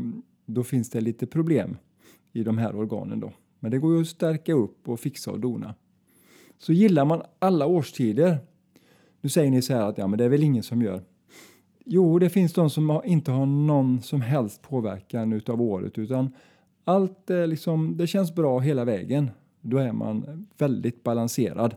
då 0.46 0.64
finns 0.64 0.90
det 0.90 1.00
lite 1.00 1.26
problem 1.26 1.76
i 2.32 2.42
de 2.42 2.58
här 2.58 2.76
organen 2.76 3.20
då. 3.20 3.32
Men 3.60 3.70
det 3.70 3.78
går 3.78 3.94
ju 3.94 4.00
att 4.00 4.08
stärka 4.08 4.52
upp 4.52 4.88
och 4.88 5.00
fixa 5.00 5.30
och 5.30 5.40
dona. 5.40 5.74
Så 6.58 6.72
gillar 6.72 7.04
man 7.04 7.22
alla 7.38 7.66
årstider. 7.66 8.38
Nu 9.20 9.28
säger 9.28 9.50
ni 9.50 9.62
så 9.62 9.74
här 9.74 9.82
att 9.82 9.98
ja, 9.98 10.06
men 10.06 10.18
det 10.18 10.24
är 10.24 10.28
väl 10.28 10.42
ingen 10.42 10.62
som 10.62 10.82
gör. 10.82 11.02
Jo, 11.84 12.18
det 12.18 12.30
finns 12.30 12.52
de 12.52 12.70
som 12.70 13.00
inte 13.04 13.30
har 13.30 13.46
någon 13.46 14.02
som 14.02 14.20
helst 14.20 14.62
påverkan 14.62 15.32
utav 15.32 15.62
året 15.62 15.98
utan 15.98 16.30
allt 16.86 17.30
är 17.30 17.46
liksom, 17.46 17.96
det 17.96 18.06
känns 18.06 18.34
bra 18.34 18.58
hela 18.58 18.84
vägen. 18.84 19.30
Då 19.60 19.78
är 19.78 19.92
man 19.92 20.46
väldigt 20.58 21.02
balanserad. 21.02 21.76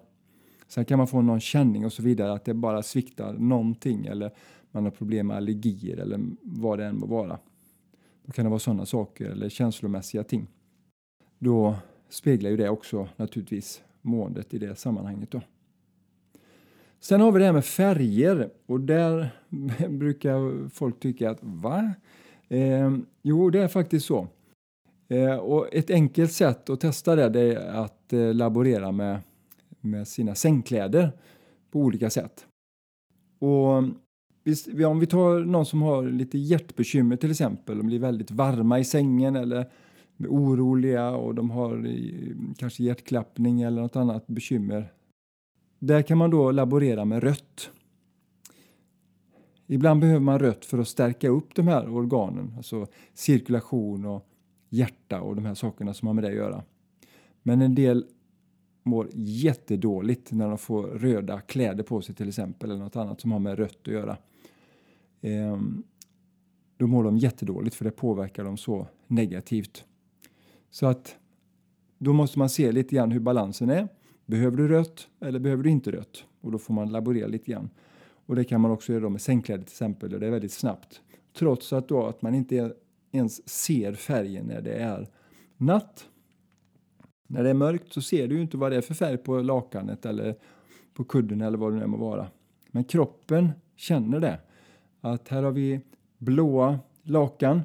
Sen 0.68 0.86
kan 0.86 0.98
man 0.98 1.08
få 1.08 1.22
någon 1.22 1.40
känning 1.40 1.86
och 1.86 1.94
så 1.94 2.04
vidare 2.04 2.34
att 2.34 2.46
det 2.46 2.54
bara 2.54 2.84
sviktar 2.84 3.34
någonting 3.34 4.06
eller 4.06 4.32
man 4.72 4.84
har 4.84 4.92
problem 4.92 5.28
med 5.28 5.38
allergier 5.38 5.98
eller 5.98 6.20
vad 6.42 6.80
det 6.80 6.86
än 6.86 6.98
må 6.98 7.06
vara. 7.06 7.40
Då 8.26 8.32
kan 8.32 8.46
det 8.46 8.50
vara 8.50 8.60
sådana 8.60 8.86
saker 8.86 9.30
eller 9.30 9.50
känslomässiga 9.50 10.24
ting 10.24 10.48
då 11.40 11.76
speglar 12.10 12.50
ju 12.50 12.58
det 12.58 12.70
också 12.70 13.08
naturligtvis 13.16 13.82
måendet 14.02 14.54
i 14.54 14.58
det 14.58 14.76
sammanhanget. 14.76 15.32
Då. 15.32 15.42
Sen 17.00 17.22
har 17.22 17.32
vi 17.32 17.40
det 17.40 17.46
här 17.46 17.54
med 17.54 17.66
färger 17.66 18.50
och 18.66 18.80
där 18.80 19.30
brukar 19.90 20.70
folk 20.70 21.00
tycka 21.00 21.30
att 21.30 21.40
va? 21.42 21.94
Eh, 22.48 22.98
jo, 23.22 23.50
det 23.50 23.60
är 23.60 23.68
faktiskt 23.68 24.06
så. 24.06 24.28
Eh, 25.10 25.36
och 25.36 25.68
ett 25.72 25.90
enkelt 25.90 26.32
sätt 26.32 26.70
att 26.70 26.80
testa 26.80 27.16
det, 27.16 27.30
det 27.30 27.54
är 27.54 27.84
att 27.84 28.14
eh, 28.14 28.34
laborera 28.34 28.92
med, 28.92 29.20
med 29.82 30.08
sina 30.08 30.36
sängkläder 30.36 31.12
på 31.72 31.80
olika 31.80 32.10
sätt. 32.10 32.46
Och 33.40 33.84
om 34.86 35.00
vi 35.00 35.08
tar 35.08 35.40
någon 35.40 35.66
som 35.66 35.82
har 35.82 36.04
lite 36.04 36.38
hjärtbekymmer 36.38 37.16
till 37.16 37.32
exempel, 37.32 37.78
de 37.78 37.88
blir 37.88 38.00
väldigt 38.00 38.32
varma 38.32 38.80
i 38.80 38.84
sängen 38.84 39.36
eller 39.36 39.70
oroliga 40.18 41.10
och 41.10 41.36
de 41.36 41.50
har 41.50 41.98
kanske 42.58 42.84
hjärtklappning 42.84 43.62
eller 43.62 43.82
något 43.82 43.96
annat 43.96 44.28
bekymmer. 44.28 44.94
Där 45.80 46.02
kan 46.02 46.18
man 46.18 46.30
då 46.30 46.52
laborera 46.52 47.06
med 47.06 47.24
rött. 47.24 47.72
Ibland 49.68 50.02
behöver 50.02 50.20
man 50.20 50.40
rött 50.40 50.66
för 50.66 50.80
att 50.80 50.88
stärka 50.88 51.30
upp 51.30 51.56
de 51.56 51.68
här 51.68 51.96
organen, 51.96 52.54
alltså 52.58 52.88
cirkulation 53.14 54.06
och 54.06 54.29
hjärta 54.70 55.22
och 55.22 55.36
de 55.36 55.46
här 55.46 55.54
sakerna 55.54 55.94
som 55.94 56.08
har 56.08 56.14
med 56.14 56.24
det 56.24 56.28
att 56.28 56.36
göra. 56.36 56.64
Men 57.44 57.62
en 57.62 57.76
del 57.76 58.06
mår 58.84 59.10
jättedåligt 59.14 60.32
när 60.32 60.48
de 60.48 60.58
får 60.58 60.84
röda 60.84 61.42
kläder 61.42 61.84
på 61.84 62.02
sig 62.02 62.16
till 62.16 62.28
exempel 62.28 62.72
eller 62.72 62.84
något 62.84 62.96
annat 62.96 63.22
som 63.22 63.32
har 63.32 63.40
med 63.40 63.58
rött 63.58 63.82
att 63.82 63.94
göra. 63.94 64.18
Ehm, 65.22 65.84
då 66.78 66.88
mår 66.88 67.04
de 67.04 67.18
jättedåligt 67.18 67.76
för 67.76 67.86
det 67.86 67.92
påverkar 67.92 68.44
dem 68.44 68.58
så 68.58 68.88
negativt. 69.08 69.86
Så 70.70 70.86
att 70.86 71.16
då 71.98 72.14
måste 72.14 72.40
man 72.40 72.50
se 72.50 72.72
lite 72.72 72.96
grann 72.96 73.12
hur 73.12 73.20
balansen 73.20 73.70
är. 73.70 73.88
Behöver 74.26 74.58
du 74.58 74.68
rött 74.68 75.08
eller 75.20 75.40
behöver 75.40 75.64
du 75.64 75.70
inte 75.70 75.92
rött? 75.92 76.26
Och 76.42 76.52
då 76.52 76.58
får 76.58 76.74
man 76.74 76.92
laborera 76.92 77.28
lite 77.28 77.52
grann. 77.52 77.70
Och 78.26 78.36
det 78.36 78.44
kan 78.44 78.62
man 78.62 78.72
också 78.72 78.94
göra 78.94 79.10
med 79.10 79.22
sängkläder 79.22 79.64
till 79.64 79.72
exempel 79.72 80.14
och 80.14 80.20
det 80.20 80.28
är 80.28 80.32
väldigt 80.32 80.52
snabbt. 80.52 81.02
Trots 81.38 81.74
att, 81.74 81.88
då 81.88 82.06
att 82.06 82.22
man 82.22 82.36
inte 82.36 82.74
ens 83.12 83.50
ser 83.50 83.94
färgen 83.94 84.46
när 84.46 84.62
det 84.62 84.74
är 84.74 85.10
natt. 85.58 86.10
När 87.28 87.44
det 87.44 87.50
är 87.50 87.54
mörkt 87.54 87.94
så 87.94 88.02
ser 88.02 88.28
du 88.28 88.36
ju 88.36 88.42
inte 88.42 88.58
vad 88.58 88.72
det 88.72 88.78
är 88.78 88.82
för 88.82 88.94
färg 88.94 89.18
på 89.18 89.42
lakanet 89.42 90.06
eller 90.06 90.36
på 90.94 91.04
kudden 91.04 91.42
eller 91.42 91.58
vad 91.58 91.74
det 91.74 91.80
nu 91.80 91.88
må 91.88 91.98
vara. 91.98 92.28
Men 92.72 92.84
kroppen 92.84 93.50
känner 93.76 94.20
det. 94.20 94.40
Att 95.02 95.28
här 95.28 95.44
har 95.44 95.52
vi 95.52 95.82
blåa 96.18 96.80
lakan 97.04 97.62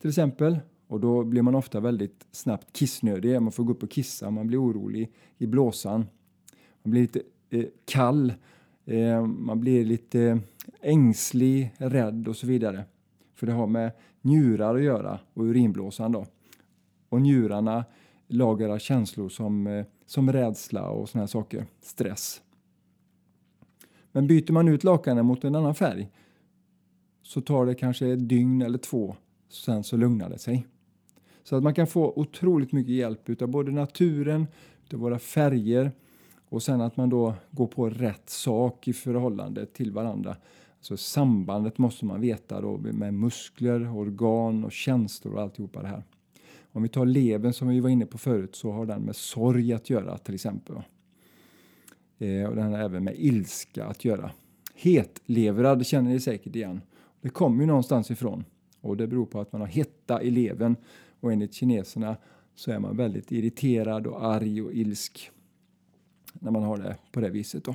till 0.00 0.08
exempel 0.08 0.58
och 0.86 1.00
då 1.00 1.24
blir 1.24 1.42
man 1.42 1.54
ofta 1.54 1.80
väldigt 1.80 2.26
snabbt 2.30 2.72
kissnödig. 2.72 3.42
Man 3.42 3.52
får 3.52 3.64
gå 3.64 3.72
upp 3.72 3.82
och 3.82 3.90
kissa, 3.90 4.30
man 4.30 4.46
blir 4.46 4.62
orolig 4.62 5.12
i 5.38 5.46
blåsan. 5.46 6.06
Man 6.82 6.90
blir 6.90 7.02
lite 7.02 7.22
eh, 7.50 7.64
kall, 7.84 8.32
eh, 8.84 9.26
man 9.26 9.60
blir 9.60 9.84
lite 9.84 10.20
eh, 10.20 10.38
ängslig, 10.80 11.74
rädd 11.78 12.28
och 12.28 12.36
så 12.36 12.46
vidare. 12.46 12.84
För 13.34 13.46
det 13.46 13.52
har 13.52 13.66
med 13.66 13.92
njurar 14.24 14.74
att 14.74 14.82
göra 14.82 15.18
och 15.34 15.44
urinblåsan 15.44 16.12
då. 16.12 16.26
Och 17.08 17.20
njurarna 17.20 17.84
lagrar 18.26 18.78
känslor 18.78 19.28
som, 19.28 19.66
eh, 19.66 19.84
som 20.06 20.32
rädsla 20.32 20.88
och 20.88 21.08
såna 21.08 21.22
här 21.22 21.26
saker, 21.26 21.66
stress. 21.80 22.42
Men 24.12 24.26
byter 24.26 24.52
man 24.52 24.68
ut 24.68 24.84
lakanen 24.84 25.26
mot 25.26 25.44
en 25.44 25.54
annan 25.54 25.74
färg 25.74 26.10
så 27.22 27.40
tar 27.40 27.66
det 27.66 27.74
kanske 27.74 28.08
ett 28.08 28.28
dygn 28.28 28.62
eller 28.62 28.78
två, 28.78 29.16
sen 29.48 29.84
så 29.84 29.96
lugnar 29.96 30.30
det 30.30 30.38
sig. 30.38 30.66
Så 31.44 31.56
att 31.56 31.62
man 31.62 31.74
kan 31.74 31.86
få 31.86 32.12
otroligt 32.16 32.72
mycket 32.72 32.94
hjälp 32.94 33.42
av 33.42 33.48
både 33.48 33.72
naturen, 33.72 34.46
av 34.92 34.98
våra 34.98 35.18
färger 35.18 35.92
och 36.48 36.62
sen 36.62 36.80
att 36.80 36.96
man 36.96 37.10
då 37.10 37.34
går 37.50 37.66
på 37.66 37.90
rätt 37.90 38.30
sak 38.30 38.88
i 38.88 38.92
förhållande 38.92 39.66
till 39.66 39.92
varandra. 39.92 40.36
Så 40.84 40.96
sambandet 40.96 41.78
måste 41.78 42.04
man 42.04 42.20
veta 42.20 42.60
då 42.60 42.78
med 42.78 43.14
muskler, 43.14 43.96
organ 43.96 44.64
och 44.64 44.72
känslor 44.72 45.34
och 45.34 45.42
alltihopa 45.42 45.82
det 45.82 45.88
här. 45.88 46.02
Om 46.72 46.82
vi 46.82 46.88
tar 46.88 47.06
levern 47.06 47.52
som 47.52 47.68
vi 47.68 47.80
var 47.80 47.90
inne 47.90 48.06
på 48.06 48.18
förut 48.18 48.54
så 48.54 48.72
har 48.72 48.86
den 48.86 49.02
med 49.02 49.16
sorg 49.16 49.72
att 49.72 49.90
göra 49.90 50.18
till 50.18 50.34
exempel. 50.34 50.76
Eh, 52.18 52.44
och 52.44 52.56
den 52.56 52.72
har 52.72 52.78
även 52.78 53.04
med 53.04 53.14
ilska 53.16 53.84
att 53.86 54.04
göra. 54.04 54.30
Hetlevrad 54.74 55.86
känner 55.86 56.10
ni 56.10 56.20
säkert 56.20 56.56
igen. 56.56 56.80
Det 57.20 57.28
kommer 57.28 57.60
ju 57.60 57.66
någonstans 57.66 58.10
ifrån 58.10 58.44
och 58.80 58.96
det 58.96 59.06
beror 59.06 59.26
på 59.26 59.40
att 59.40 59.52
man 59.52 59.60
har 59.60 59.68
hetta 59.68 60.22
i 60.22 60.30
levern 60.30 60.76
och 61.20 61.32
enligt 61.32 61.54
kineserna 61.54 62.16
så 62.54 62.70
är 62.70 62.78
man 62.78 62.96
väldigt 62.96 63.32
irriterad 63.32 64.06
och 64.06 64.24
arg 64.24 64.62
och 64.62 64.72
ilsk 64.72 65.30
när 66.32 66.50
man 66.50 66.62
har 66.62 66.78
det 66.78 66.96
på 67.12 67.20
det 67.20 67.30
viset. 67.30 67.64
Då. 67.64 67.74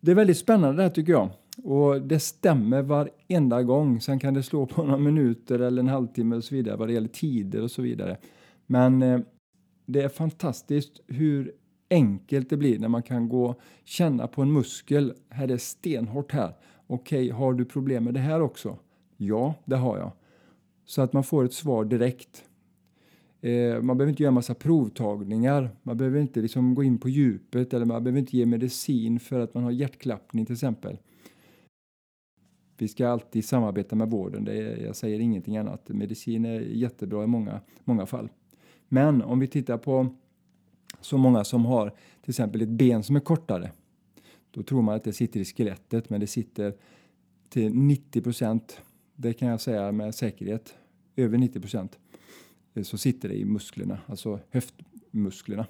Det 0.00 0.10
är 0.10 0.14
väldigt 0.14 0.38
spännande 0.38 0.76
det 0.76 0.82
här 0.82 0.90
tycker 0.90 1.12
jag. 1.12 1.30
Och 1.62 2.02
det 2.02 2.18
stämmer 2.18 2.82
varenda 2.82 3.62
gång. 3.62 4.00
Sen 4.00 4.18
kan 4.18 4.34
det 4.34 4.42
slå 4.42 4.66
på 4.66 4.82
några 4.82 4.98
minuter 4.98 5.58
eller 5.58 5.82
en 5.82 5.88
halvtimme 5.88 6.36
och 6.36 6.44
så 6.44 6.54
vidare 6.54 6.76
vad 6.76 6.88
det 6.88 6.94
gäller 6.94 7.08
tider 7.08 7.62
och 7.62 7.70
så 7.70 7.82
vidare. 7.82 8.16
Men 8.66 9.02
eh, 9.02 9.20
det 9.86 10.02
är 10.02 10.08
fantastiskt 10.08 11.00
hur 11.06 11.52
enkelt 11.90 12.50
det 12.50 12.56
blir 12.56 12.78
när 12.78 12.88
man 12.88 13.02
kan 13.02 13.28
gå 13.28 13.54
känna 13.84 14.26
på 14.26 14.42
en 14.42 14.52
muskel. 14.52 15.14
Här 15.28 15.44
är 15.44 15.48
det 15.48 15.58
stenhårt 15.58 16.32
här. 16.32 16.56
Okej, 16.86 17.24
okay, 17.24 17.30
har 17.30 17.52
du 17.52 17.64
problem 17.64 18.04
med 18.04 18.14
det 18.14 18.20
här 18.20 18.40
också? 18.40 18.78
Ja, 19.16 19.54
det 19.64 19.76
har 19.76 19.98
jag. 19.98 20.12
Så 20.84 21.02
att 21.02 21.12
man 21.12 21.24
får 21.24 21.44
ett 21.44 21.52
svar 21.52 21.84
direkt. 21.84 22.44
Eh, 23.40 23.82
man 23.82 23.98
behöver 23.98 24.10
inte 24.10 24.22
göra 24.22 24.32
massa 24.32 24.54
provtagningar. 24.54 25.70
Man 25.82 25.96
behöver 25.96 26.20
inte 26.20 26.40
liksom 26.40 26.74
gå 26.74 26.82
in 26.82 26.98
på 26.98 27.08
djupet 27.08 27.74
eller 27.74 27.86
man 27.86 28.04
behöver 28.04 28.20
inte 28.20 28.36
ge 28.36 28.46
medicin 28.46 29.20
för 29.20 29.40
att 29.40 29.54
man 29.54 29.64
har 29.64 29.70
hjärtklappning 29.70 30.46
till 30.46 30.52
exempel. 30.52 30.98
Vi 32.78 32.88
ska 32.88 33.08
alltid 33.08 33.44
samarbeta 33.44 33.96
med 33.96 34.10
vården. 34.10 34.44
Det 34.44 34.52
är, 34.52 34.84
jag 34.84 34.96
säger 34.96 35.20
ingenting 35.20 35.56
annat. 35.56 35.88
Medicin 35.88 36.44
är 36.44 36.60
jättebra 36.60 37.24
i 37.24 37.26
många, 37.26 37.60
många 37.84 38.06
fall. 38.06 38.28
Men 38.88 39.22
om 39.22 39.38
vi 39.38 39.46
tittar 39.46 39.78
på 39.78 40.06
så 41.00 41.18
många 41.18 41.44
som 41.44 41.64
har 41.64 41.90
till 42.22 42.30
exempel 42.30 42.62
ett 42.62 42.68
ben 42.68 43.02
som 43.02 43.16
är 43.16 43.20
kortare. 43.20 43.70
Då 44.50 44.62
tror 44.62 44.82
man 44.82 44.94
att 44.94 45.04
det 45.04 45.12
sitter 45.12 45.40
i 45.40 45.44
skelettet 45.44 46.10
men 46.10 46.20
det 46.20 46.26
sitter 46.26 46.74
till 47.48 47.74
90 47.74 48.22
procent, 48.22 48.80
det 49.16 49.32
kan 49.32 49.48
jag 49.48 49.60
säga 49.60 49.92
med 49.92 50.14
säkerhet, 50.14 50.74
över 51.16 51.38
90 51.38 51.60
procent, 51.60 51.98
eh, 52.74 52.82
så 52.82 52.98
sitter 52.98 53.28
det 53.28 53.34
i 53.34 53.44
musklerna, 53.44 53.98
alltså 54.06 54.40
höftmusklerna. 54.50 55.66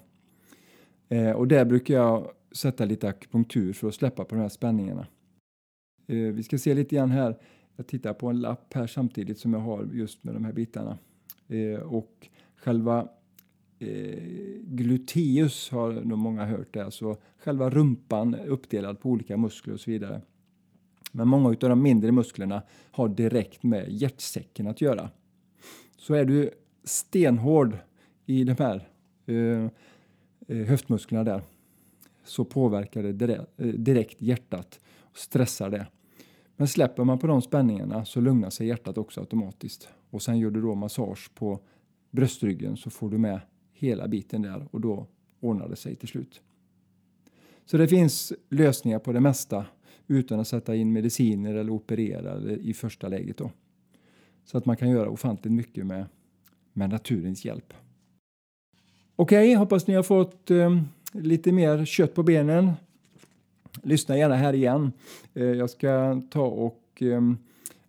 Eh, 1.09 1.31
och 1.31 1.47
där 1.47 1.65
brukar 1.65 1.93
jag 1.93 2.31
sätta 2.51 2.85
lite 2.85 3.07
akupunktur 3.09 3.73
för 3.73 3.87
att 3.87 3.95
släppa 3.95 4.25
på 4.25 4.35
de 4.35 4.41
här 4.41 4.49
spänningarna. 4.49 5.07
Eh, 6.07 6.17
vi 6.17 6.43
ska 6.43 6.57
se 6.57 6.73
lite 6.73 6.95
grann 6.95 7.11
här. 7.11 7.37
Jag 7.75 7.87
tittar 7.87 8.13
på 8.13 8.27
en 8.27 8.39
lapp 8.39 8.73
här 8.73 8.87
samtidigt 8.87 9.39
som 9.39 9.53
jag 9.53 9.59
har 9.59 9.89
just 9.93 10.23
med 10.23 10.33
de 10.33 10.45
här 10.45 10.53
bitarna. 10.53 10.97
Eh, 11.47 11.79
och 11.79 12.27
själva 12.55 13.07
eh, 13.79 14.19
gluteus 14.63 15.69
har 15.69 15.91
nog 15.91 16.17
många 16.17 16.45
hört 16.45 16.73
det, 16.73 16.85
alltså 16.85 17.17
själva 17.37 17.69
rumpan 17.69 18.35
uppdelad 18.35 18.99
på 18.99 19.09
olika 19.09 19.37
muskler 19.37 19.73
och 19.73 19.79
så 19.79 19.91
vidare. 19.91 20.21
Men 21.11 21.27
många 21.27 21.49
av 21.49 21.55
de 21.55 21.81
mindre 21.81 22.11
musklerna 22.11 22.61
har 22.91 23.09
direkt 23.09 23.63
med 23.63 23.85
hjärtsäcken 23.89 24.67
att 24.67 24.81
göra. 24.81 25.09
Så 25.97 26.13
är 26.13 26.25
du 26.25 26.51
stenhård 26.83 27.77
i 28.25 28.43
de 28.43 28.55
här 28.59 28.87
eh, 29.25 30.65
höftmusklerna 30.65 31.23
där 31.23 31.41
så 32.23 32.45
påverkar 32.45 33.03
det 33.03 33.45
direkt 33.77 34.21
hjärtat 34.21 34.79
och 34.99 35.17
stressar 35.17 35.69
det. 35.69 35.87
Men 36.57 36.67
släpper 36.67 37.03
man 37.03 37.19
på 37.19 37.27
de 37.27 37.41
spänningarna 37.41 38.05
så 38.05 38.21
lugnar 38.21 38.49
sig 38.49 38.67
hjärtat 38.67 38.97
också 38.97 39.19
automatiskt. 39.19 39.89
Och 40.09 40.21
sen 40.21 40.39
gör 40.39 40.51
du 40.51 40.61
då 40.61 40.75
massage 40.75 41.31
på 41.35 41.59
bröstryggen 42.11 42.77
så 42.77 42.89
får 42.89 43.09
du 43.09 43.17
med 43.17 43.39
hela 43.71 44.07
biten 44.07 44.41
där 44.41 44.67
och 44.71 44.81
då 44.81 45.07
ordnar 45.39 45.69
det 45.69 45.75
sig 45.75 45.95
till 45.95 46.07
slut. 46.07 46.41
Så 47.65 47.77
det 47.77 47.87
finns 47.87 48.33
lösningar 48.49 48.99
på 48.99 49.11
det 49.11 49.19
mesta 49.19 49.65
utan 50.07 50.39
att 50.39 50.47
sätta 50.47 50.75
in 50.75 50.93
mediciner 50.93 51.55
eller 51.55 51.71
operera 51.71 52.51
i 52.51 52.73
första 52.73 53.07
läget. 53.07 53.37
Då. 53.37 53.51
Så 54.45 54.57
att 54.57 54.65
man 54.65 54.77
kan 54.77 54.89
göra 54.89 55.09
ofantligt 55.09 55.53
mycket 55.53 55.85
med, 55.85 56.05
med 56.73 56.89
naturens 56.89 57.45
hjälp. 57.45 57.73
Okej, 59.15 59.51
okay, 59.51 59.55
hoppas 59.55 59.87
ni 59.87 59.93
har 59.93 60.03
fått 60.03 60.51
eh, 60.51 60.81
lite 61.13 61.51
mer 61.51 61.85
kött 61.85 62.13
på 62.13 62.23
benen 62.23 62.71
lyssna 63.83 64.17
gärna 64.17 64.35
här 64.35 64.53
igen. 64.53 64.91
Eh, 65.33 65.43
jag 65.43 65.69
ska 65.69 66.21
ta 66.29 66.45
och 66.45 66.83
ehm, 66.99 67.37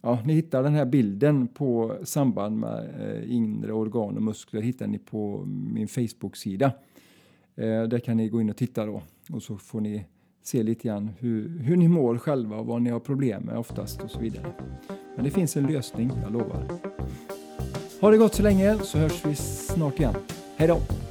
Ja, 0.00 0.18
ni 0.24 0.34
hittar 0.34 0.62
den 0.62 0.74
här 0.74 0.84
bilden 0.84 1.48
på 1.48 1.96
samband 2.04 2.58
med 2.58 2.90
eh, 3.00 3.34
inre 3.34 3.72
organ 3.72 4.16
och 4.16 4.22
muskler 4.22 4.60
hittar 4.60 4.86
ni 4.86 4.98
på 4.98 5.44
min 5.46 5.88
Facebook-sida. 5.88 6.72
Eh, 7.56 7.82
där 7.82 7.98
kan 7.98 8.16
ni 8.16 8.28
gå 8.28 8.40
in 8.40 8.50
och 8.50 8.56
titta 8.56 8.86
då 8.86 9.02
och 9.30 9.42
så 9.42 9.56
får 9.56 9.80
ni 9.80 10.04
se 10.42 10.62
lite 10.62 10.88
grann 10.88 11.10
hur, 11.18 11.58
hur 11.58 11.76
ni 11.76 11.88
mår 11.88 12.18
själva 12.18 12.56
och 12.56 12.66
vad 12.66 12.82
ni 12.82 12.90
har 12.90 13.00
problem 13.00 13.42
med 13.42 13.58
oftast 13.58 14.02
och 14.02 14.10
så 14.10 14.20
vidare. 14.20 14.46
Men 15.16 15.24
det 15.24 15.30
finns 15.30 15.56
en 15.56 15.66
lösning, 15.66 16.12
jag 16.22 16.32
lovar. 16.32 16.64
Ha 18.00 18.10
det 18.10 18.18
gott 18.18 18.34
så 18.34 18.42
länge 18.42 18.78
så 18.78 18.98
hörs 18.98 19.26
vi 19.26 19.34
snart 19.34 19.98
igen. 19.98 20.14
Hej 20.56 20.68
då! 20.68 21.07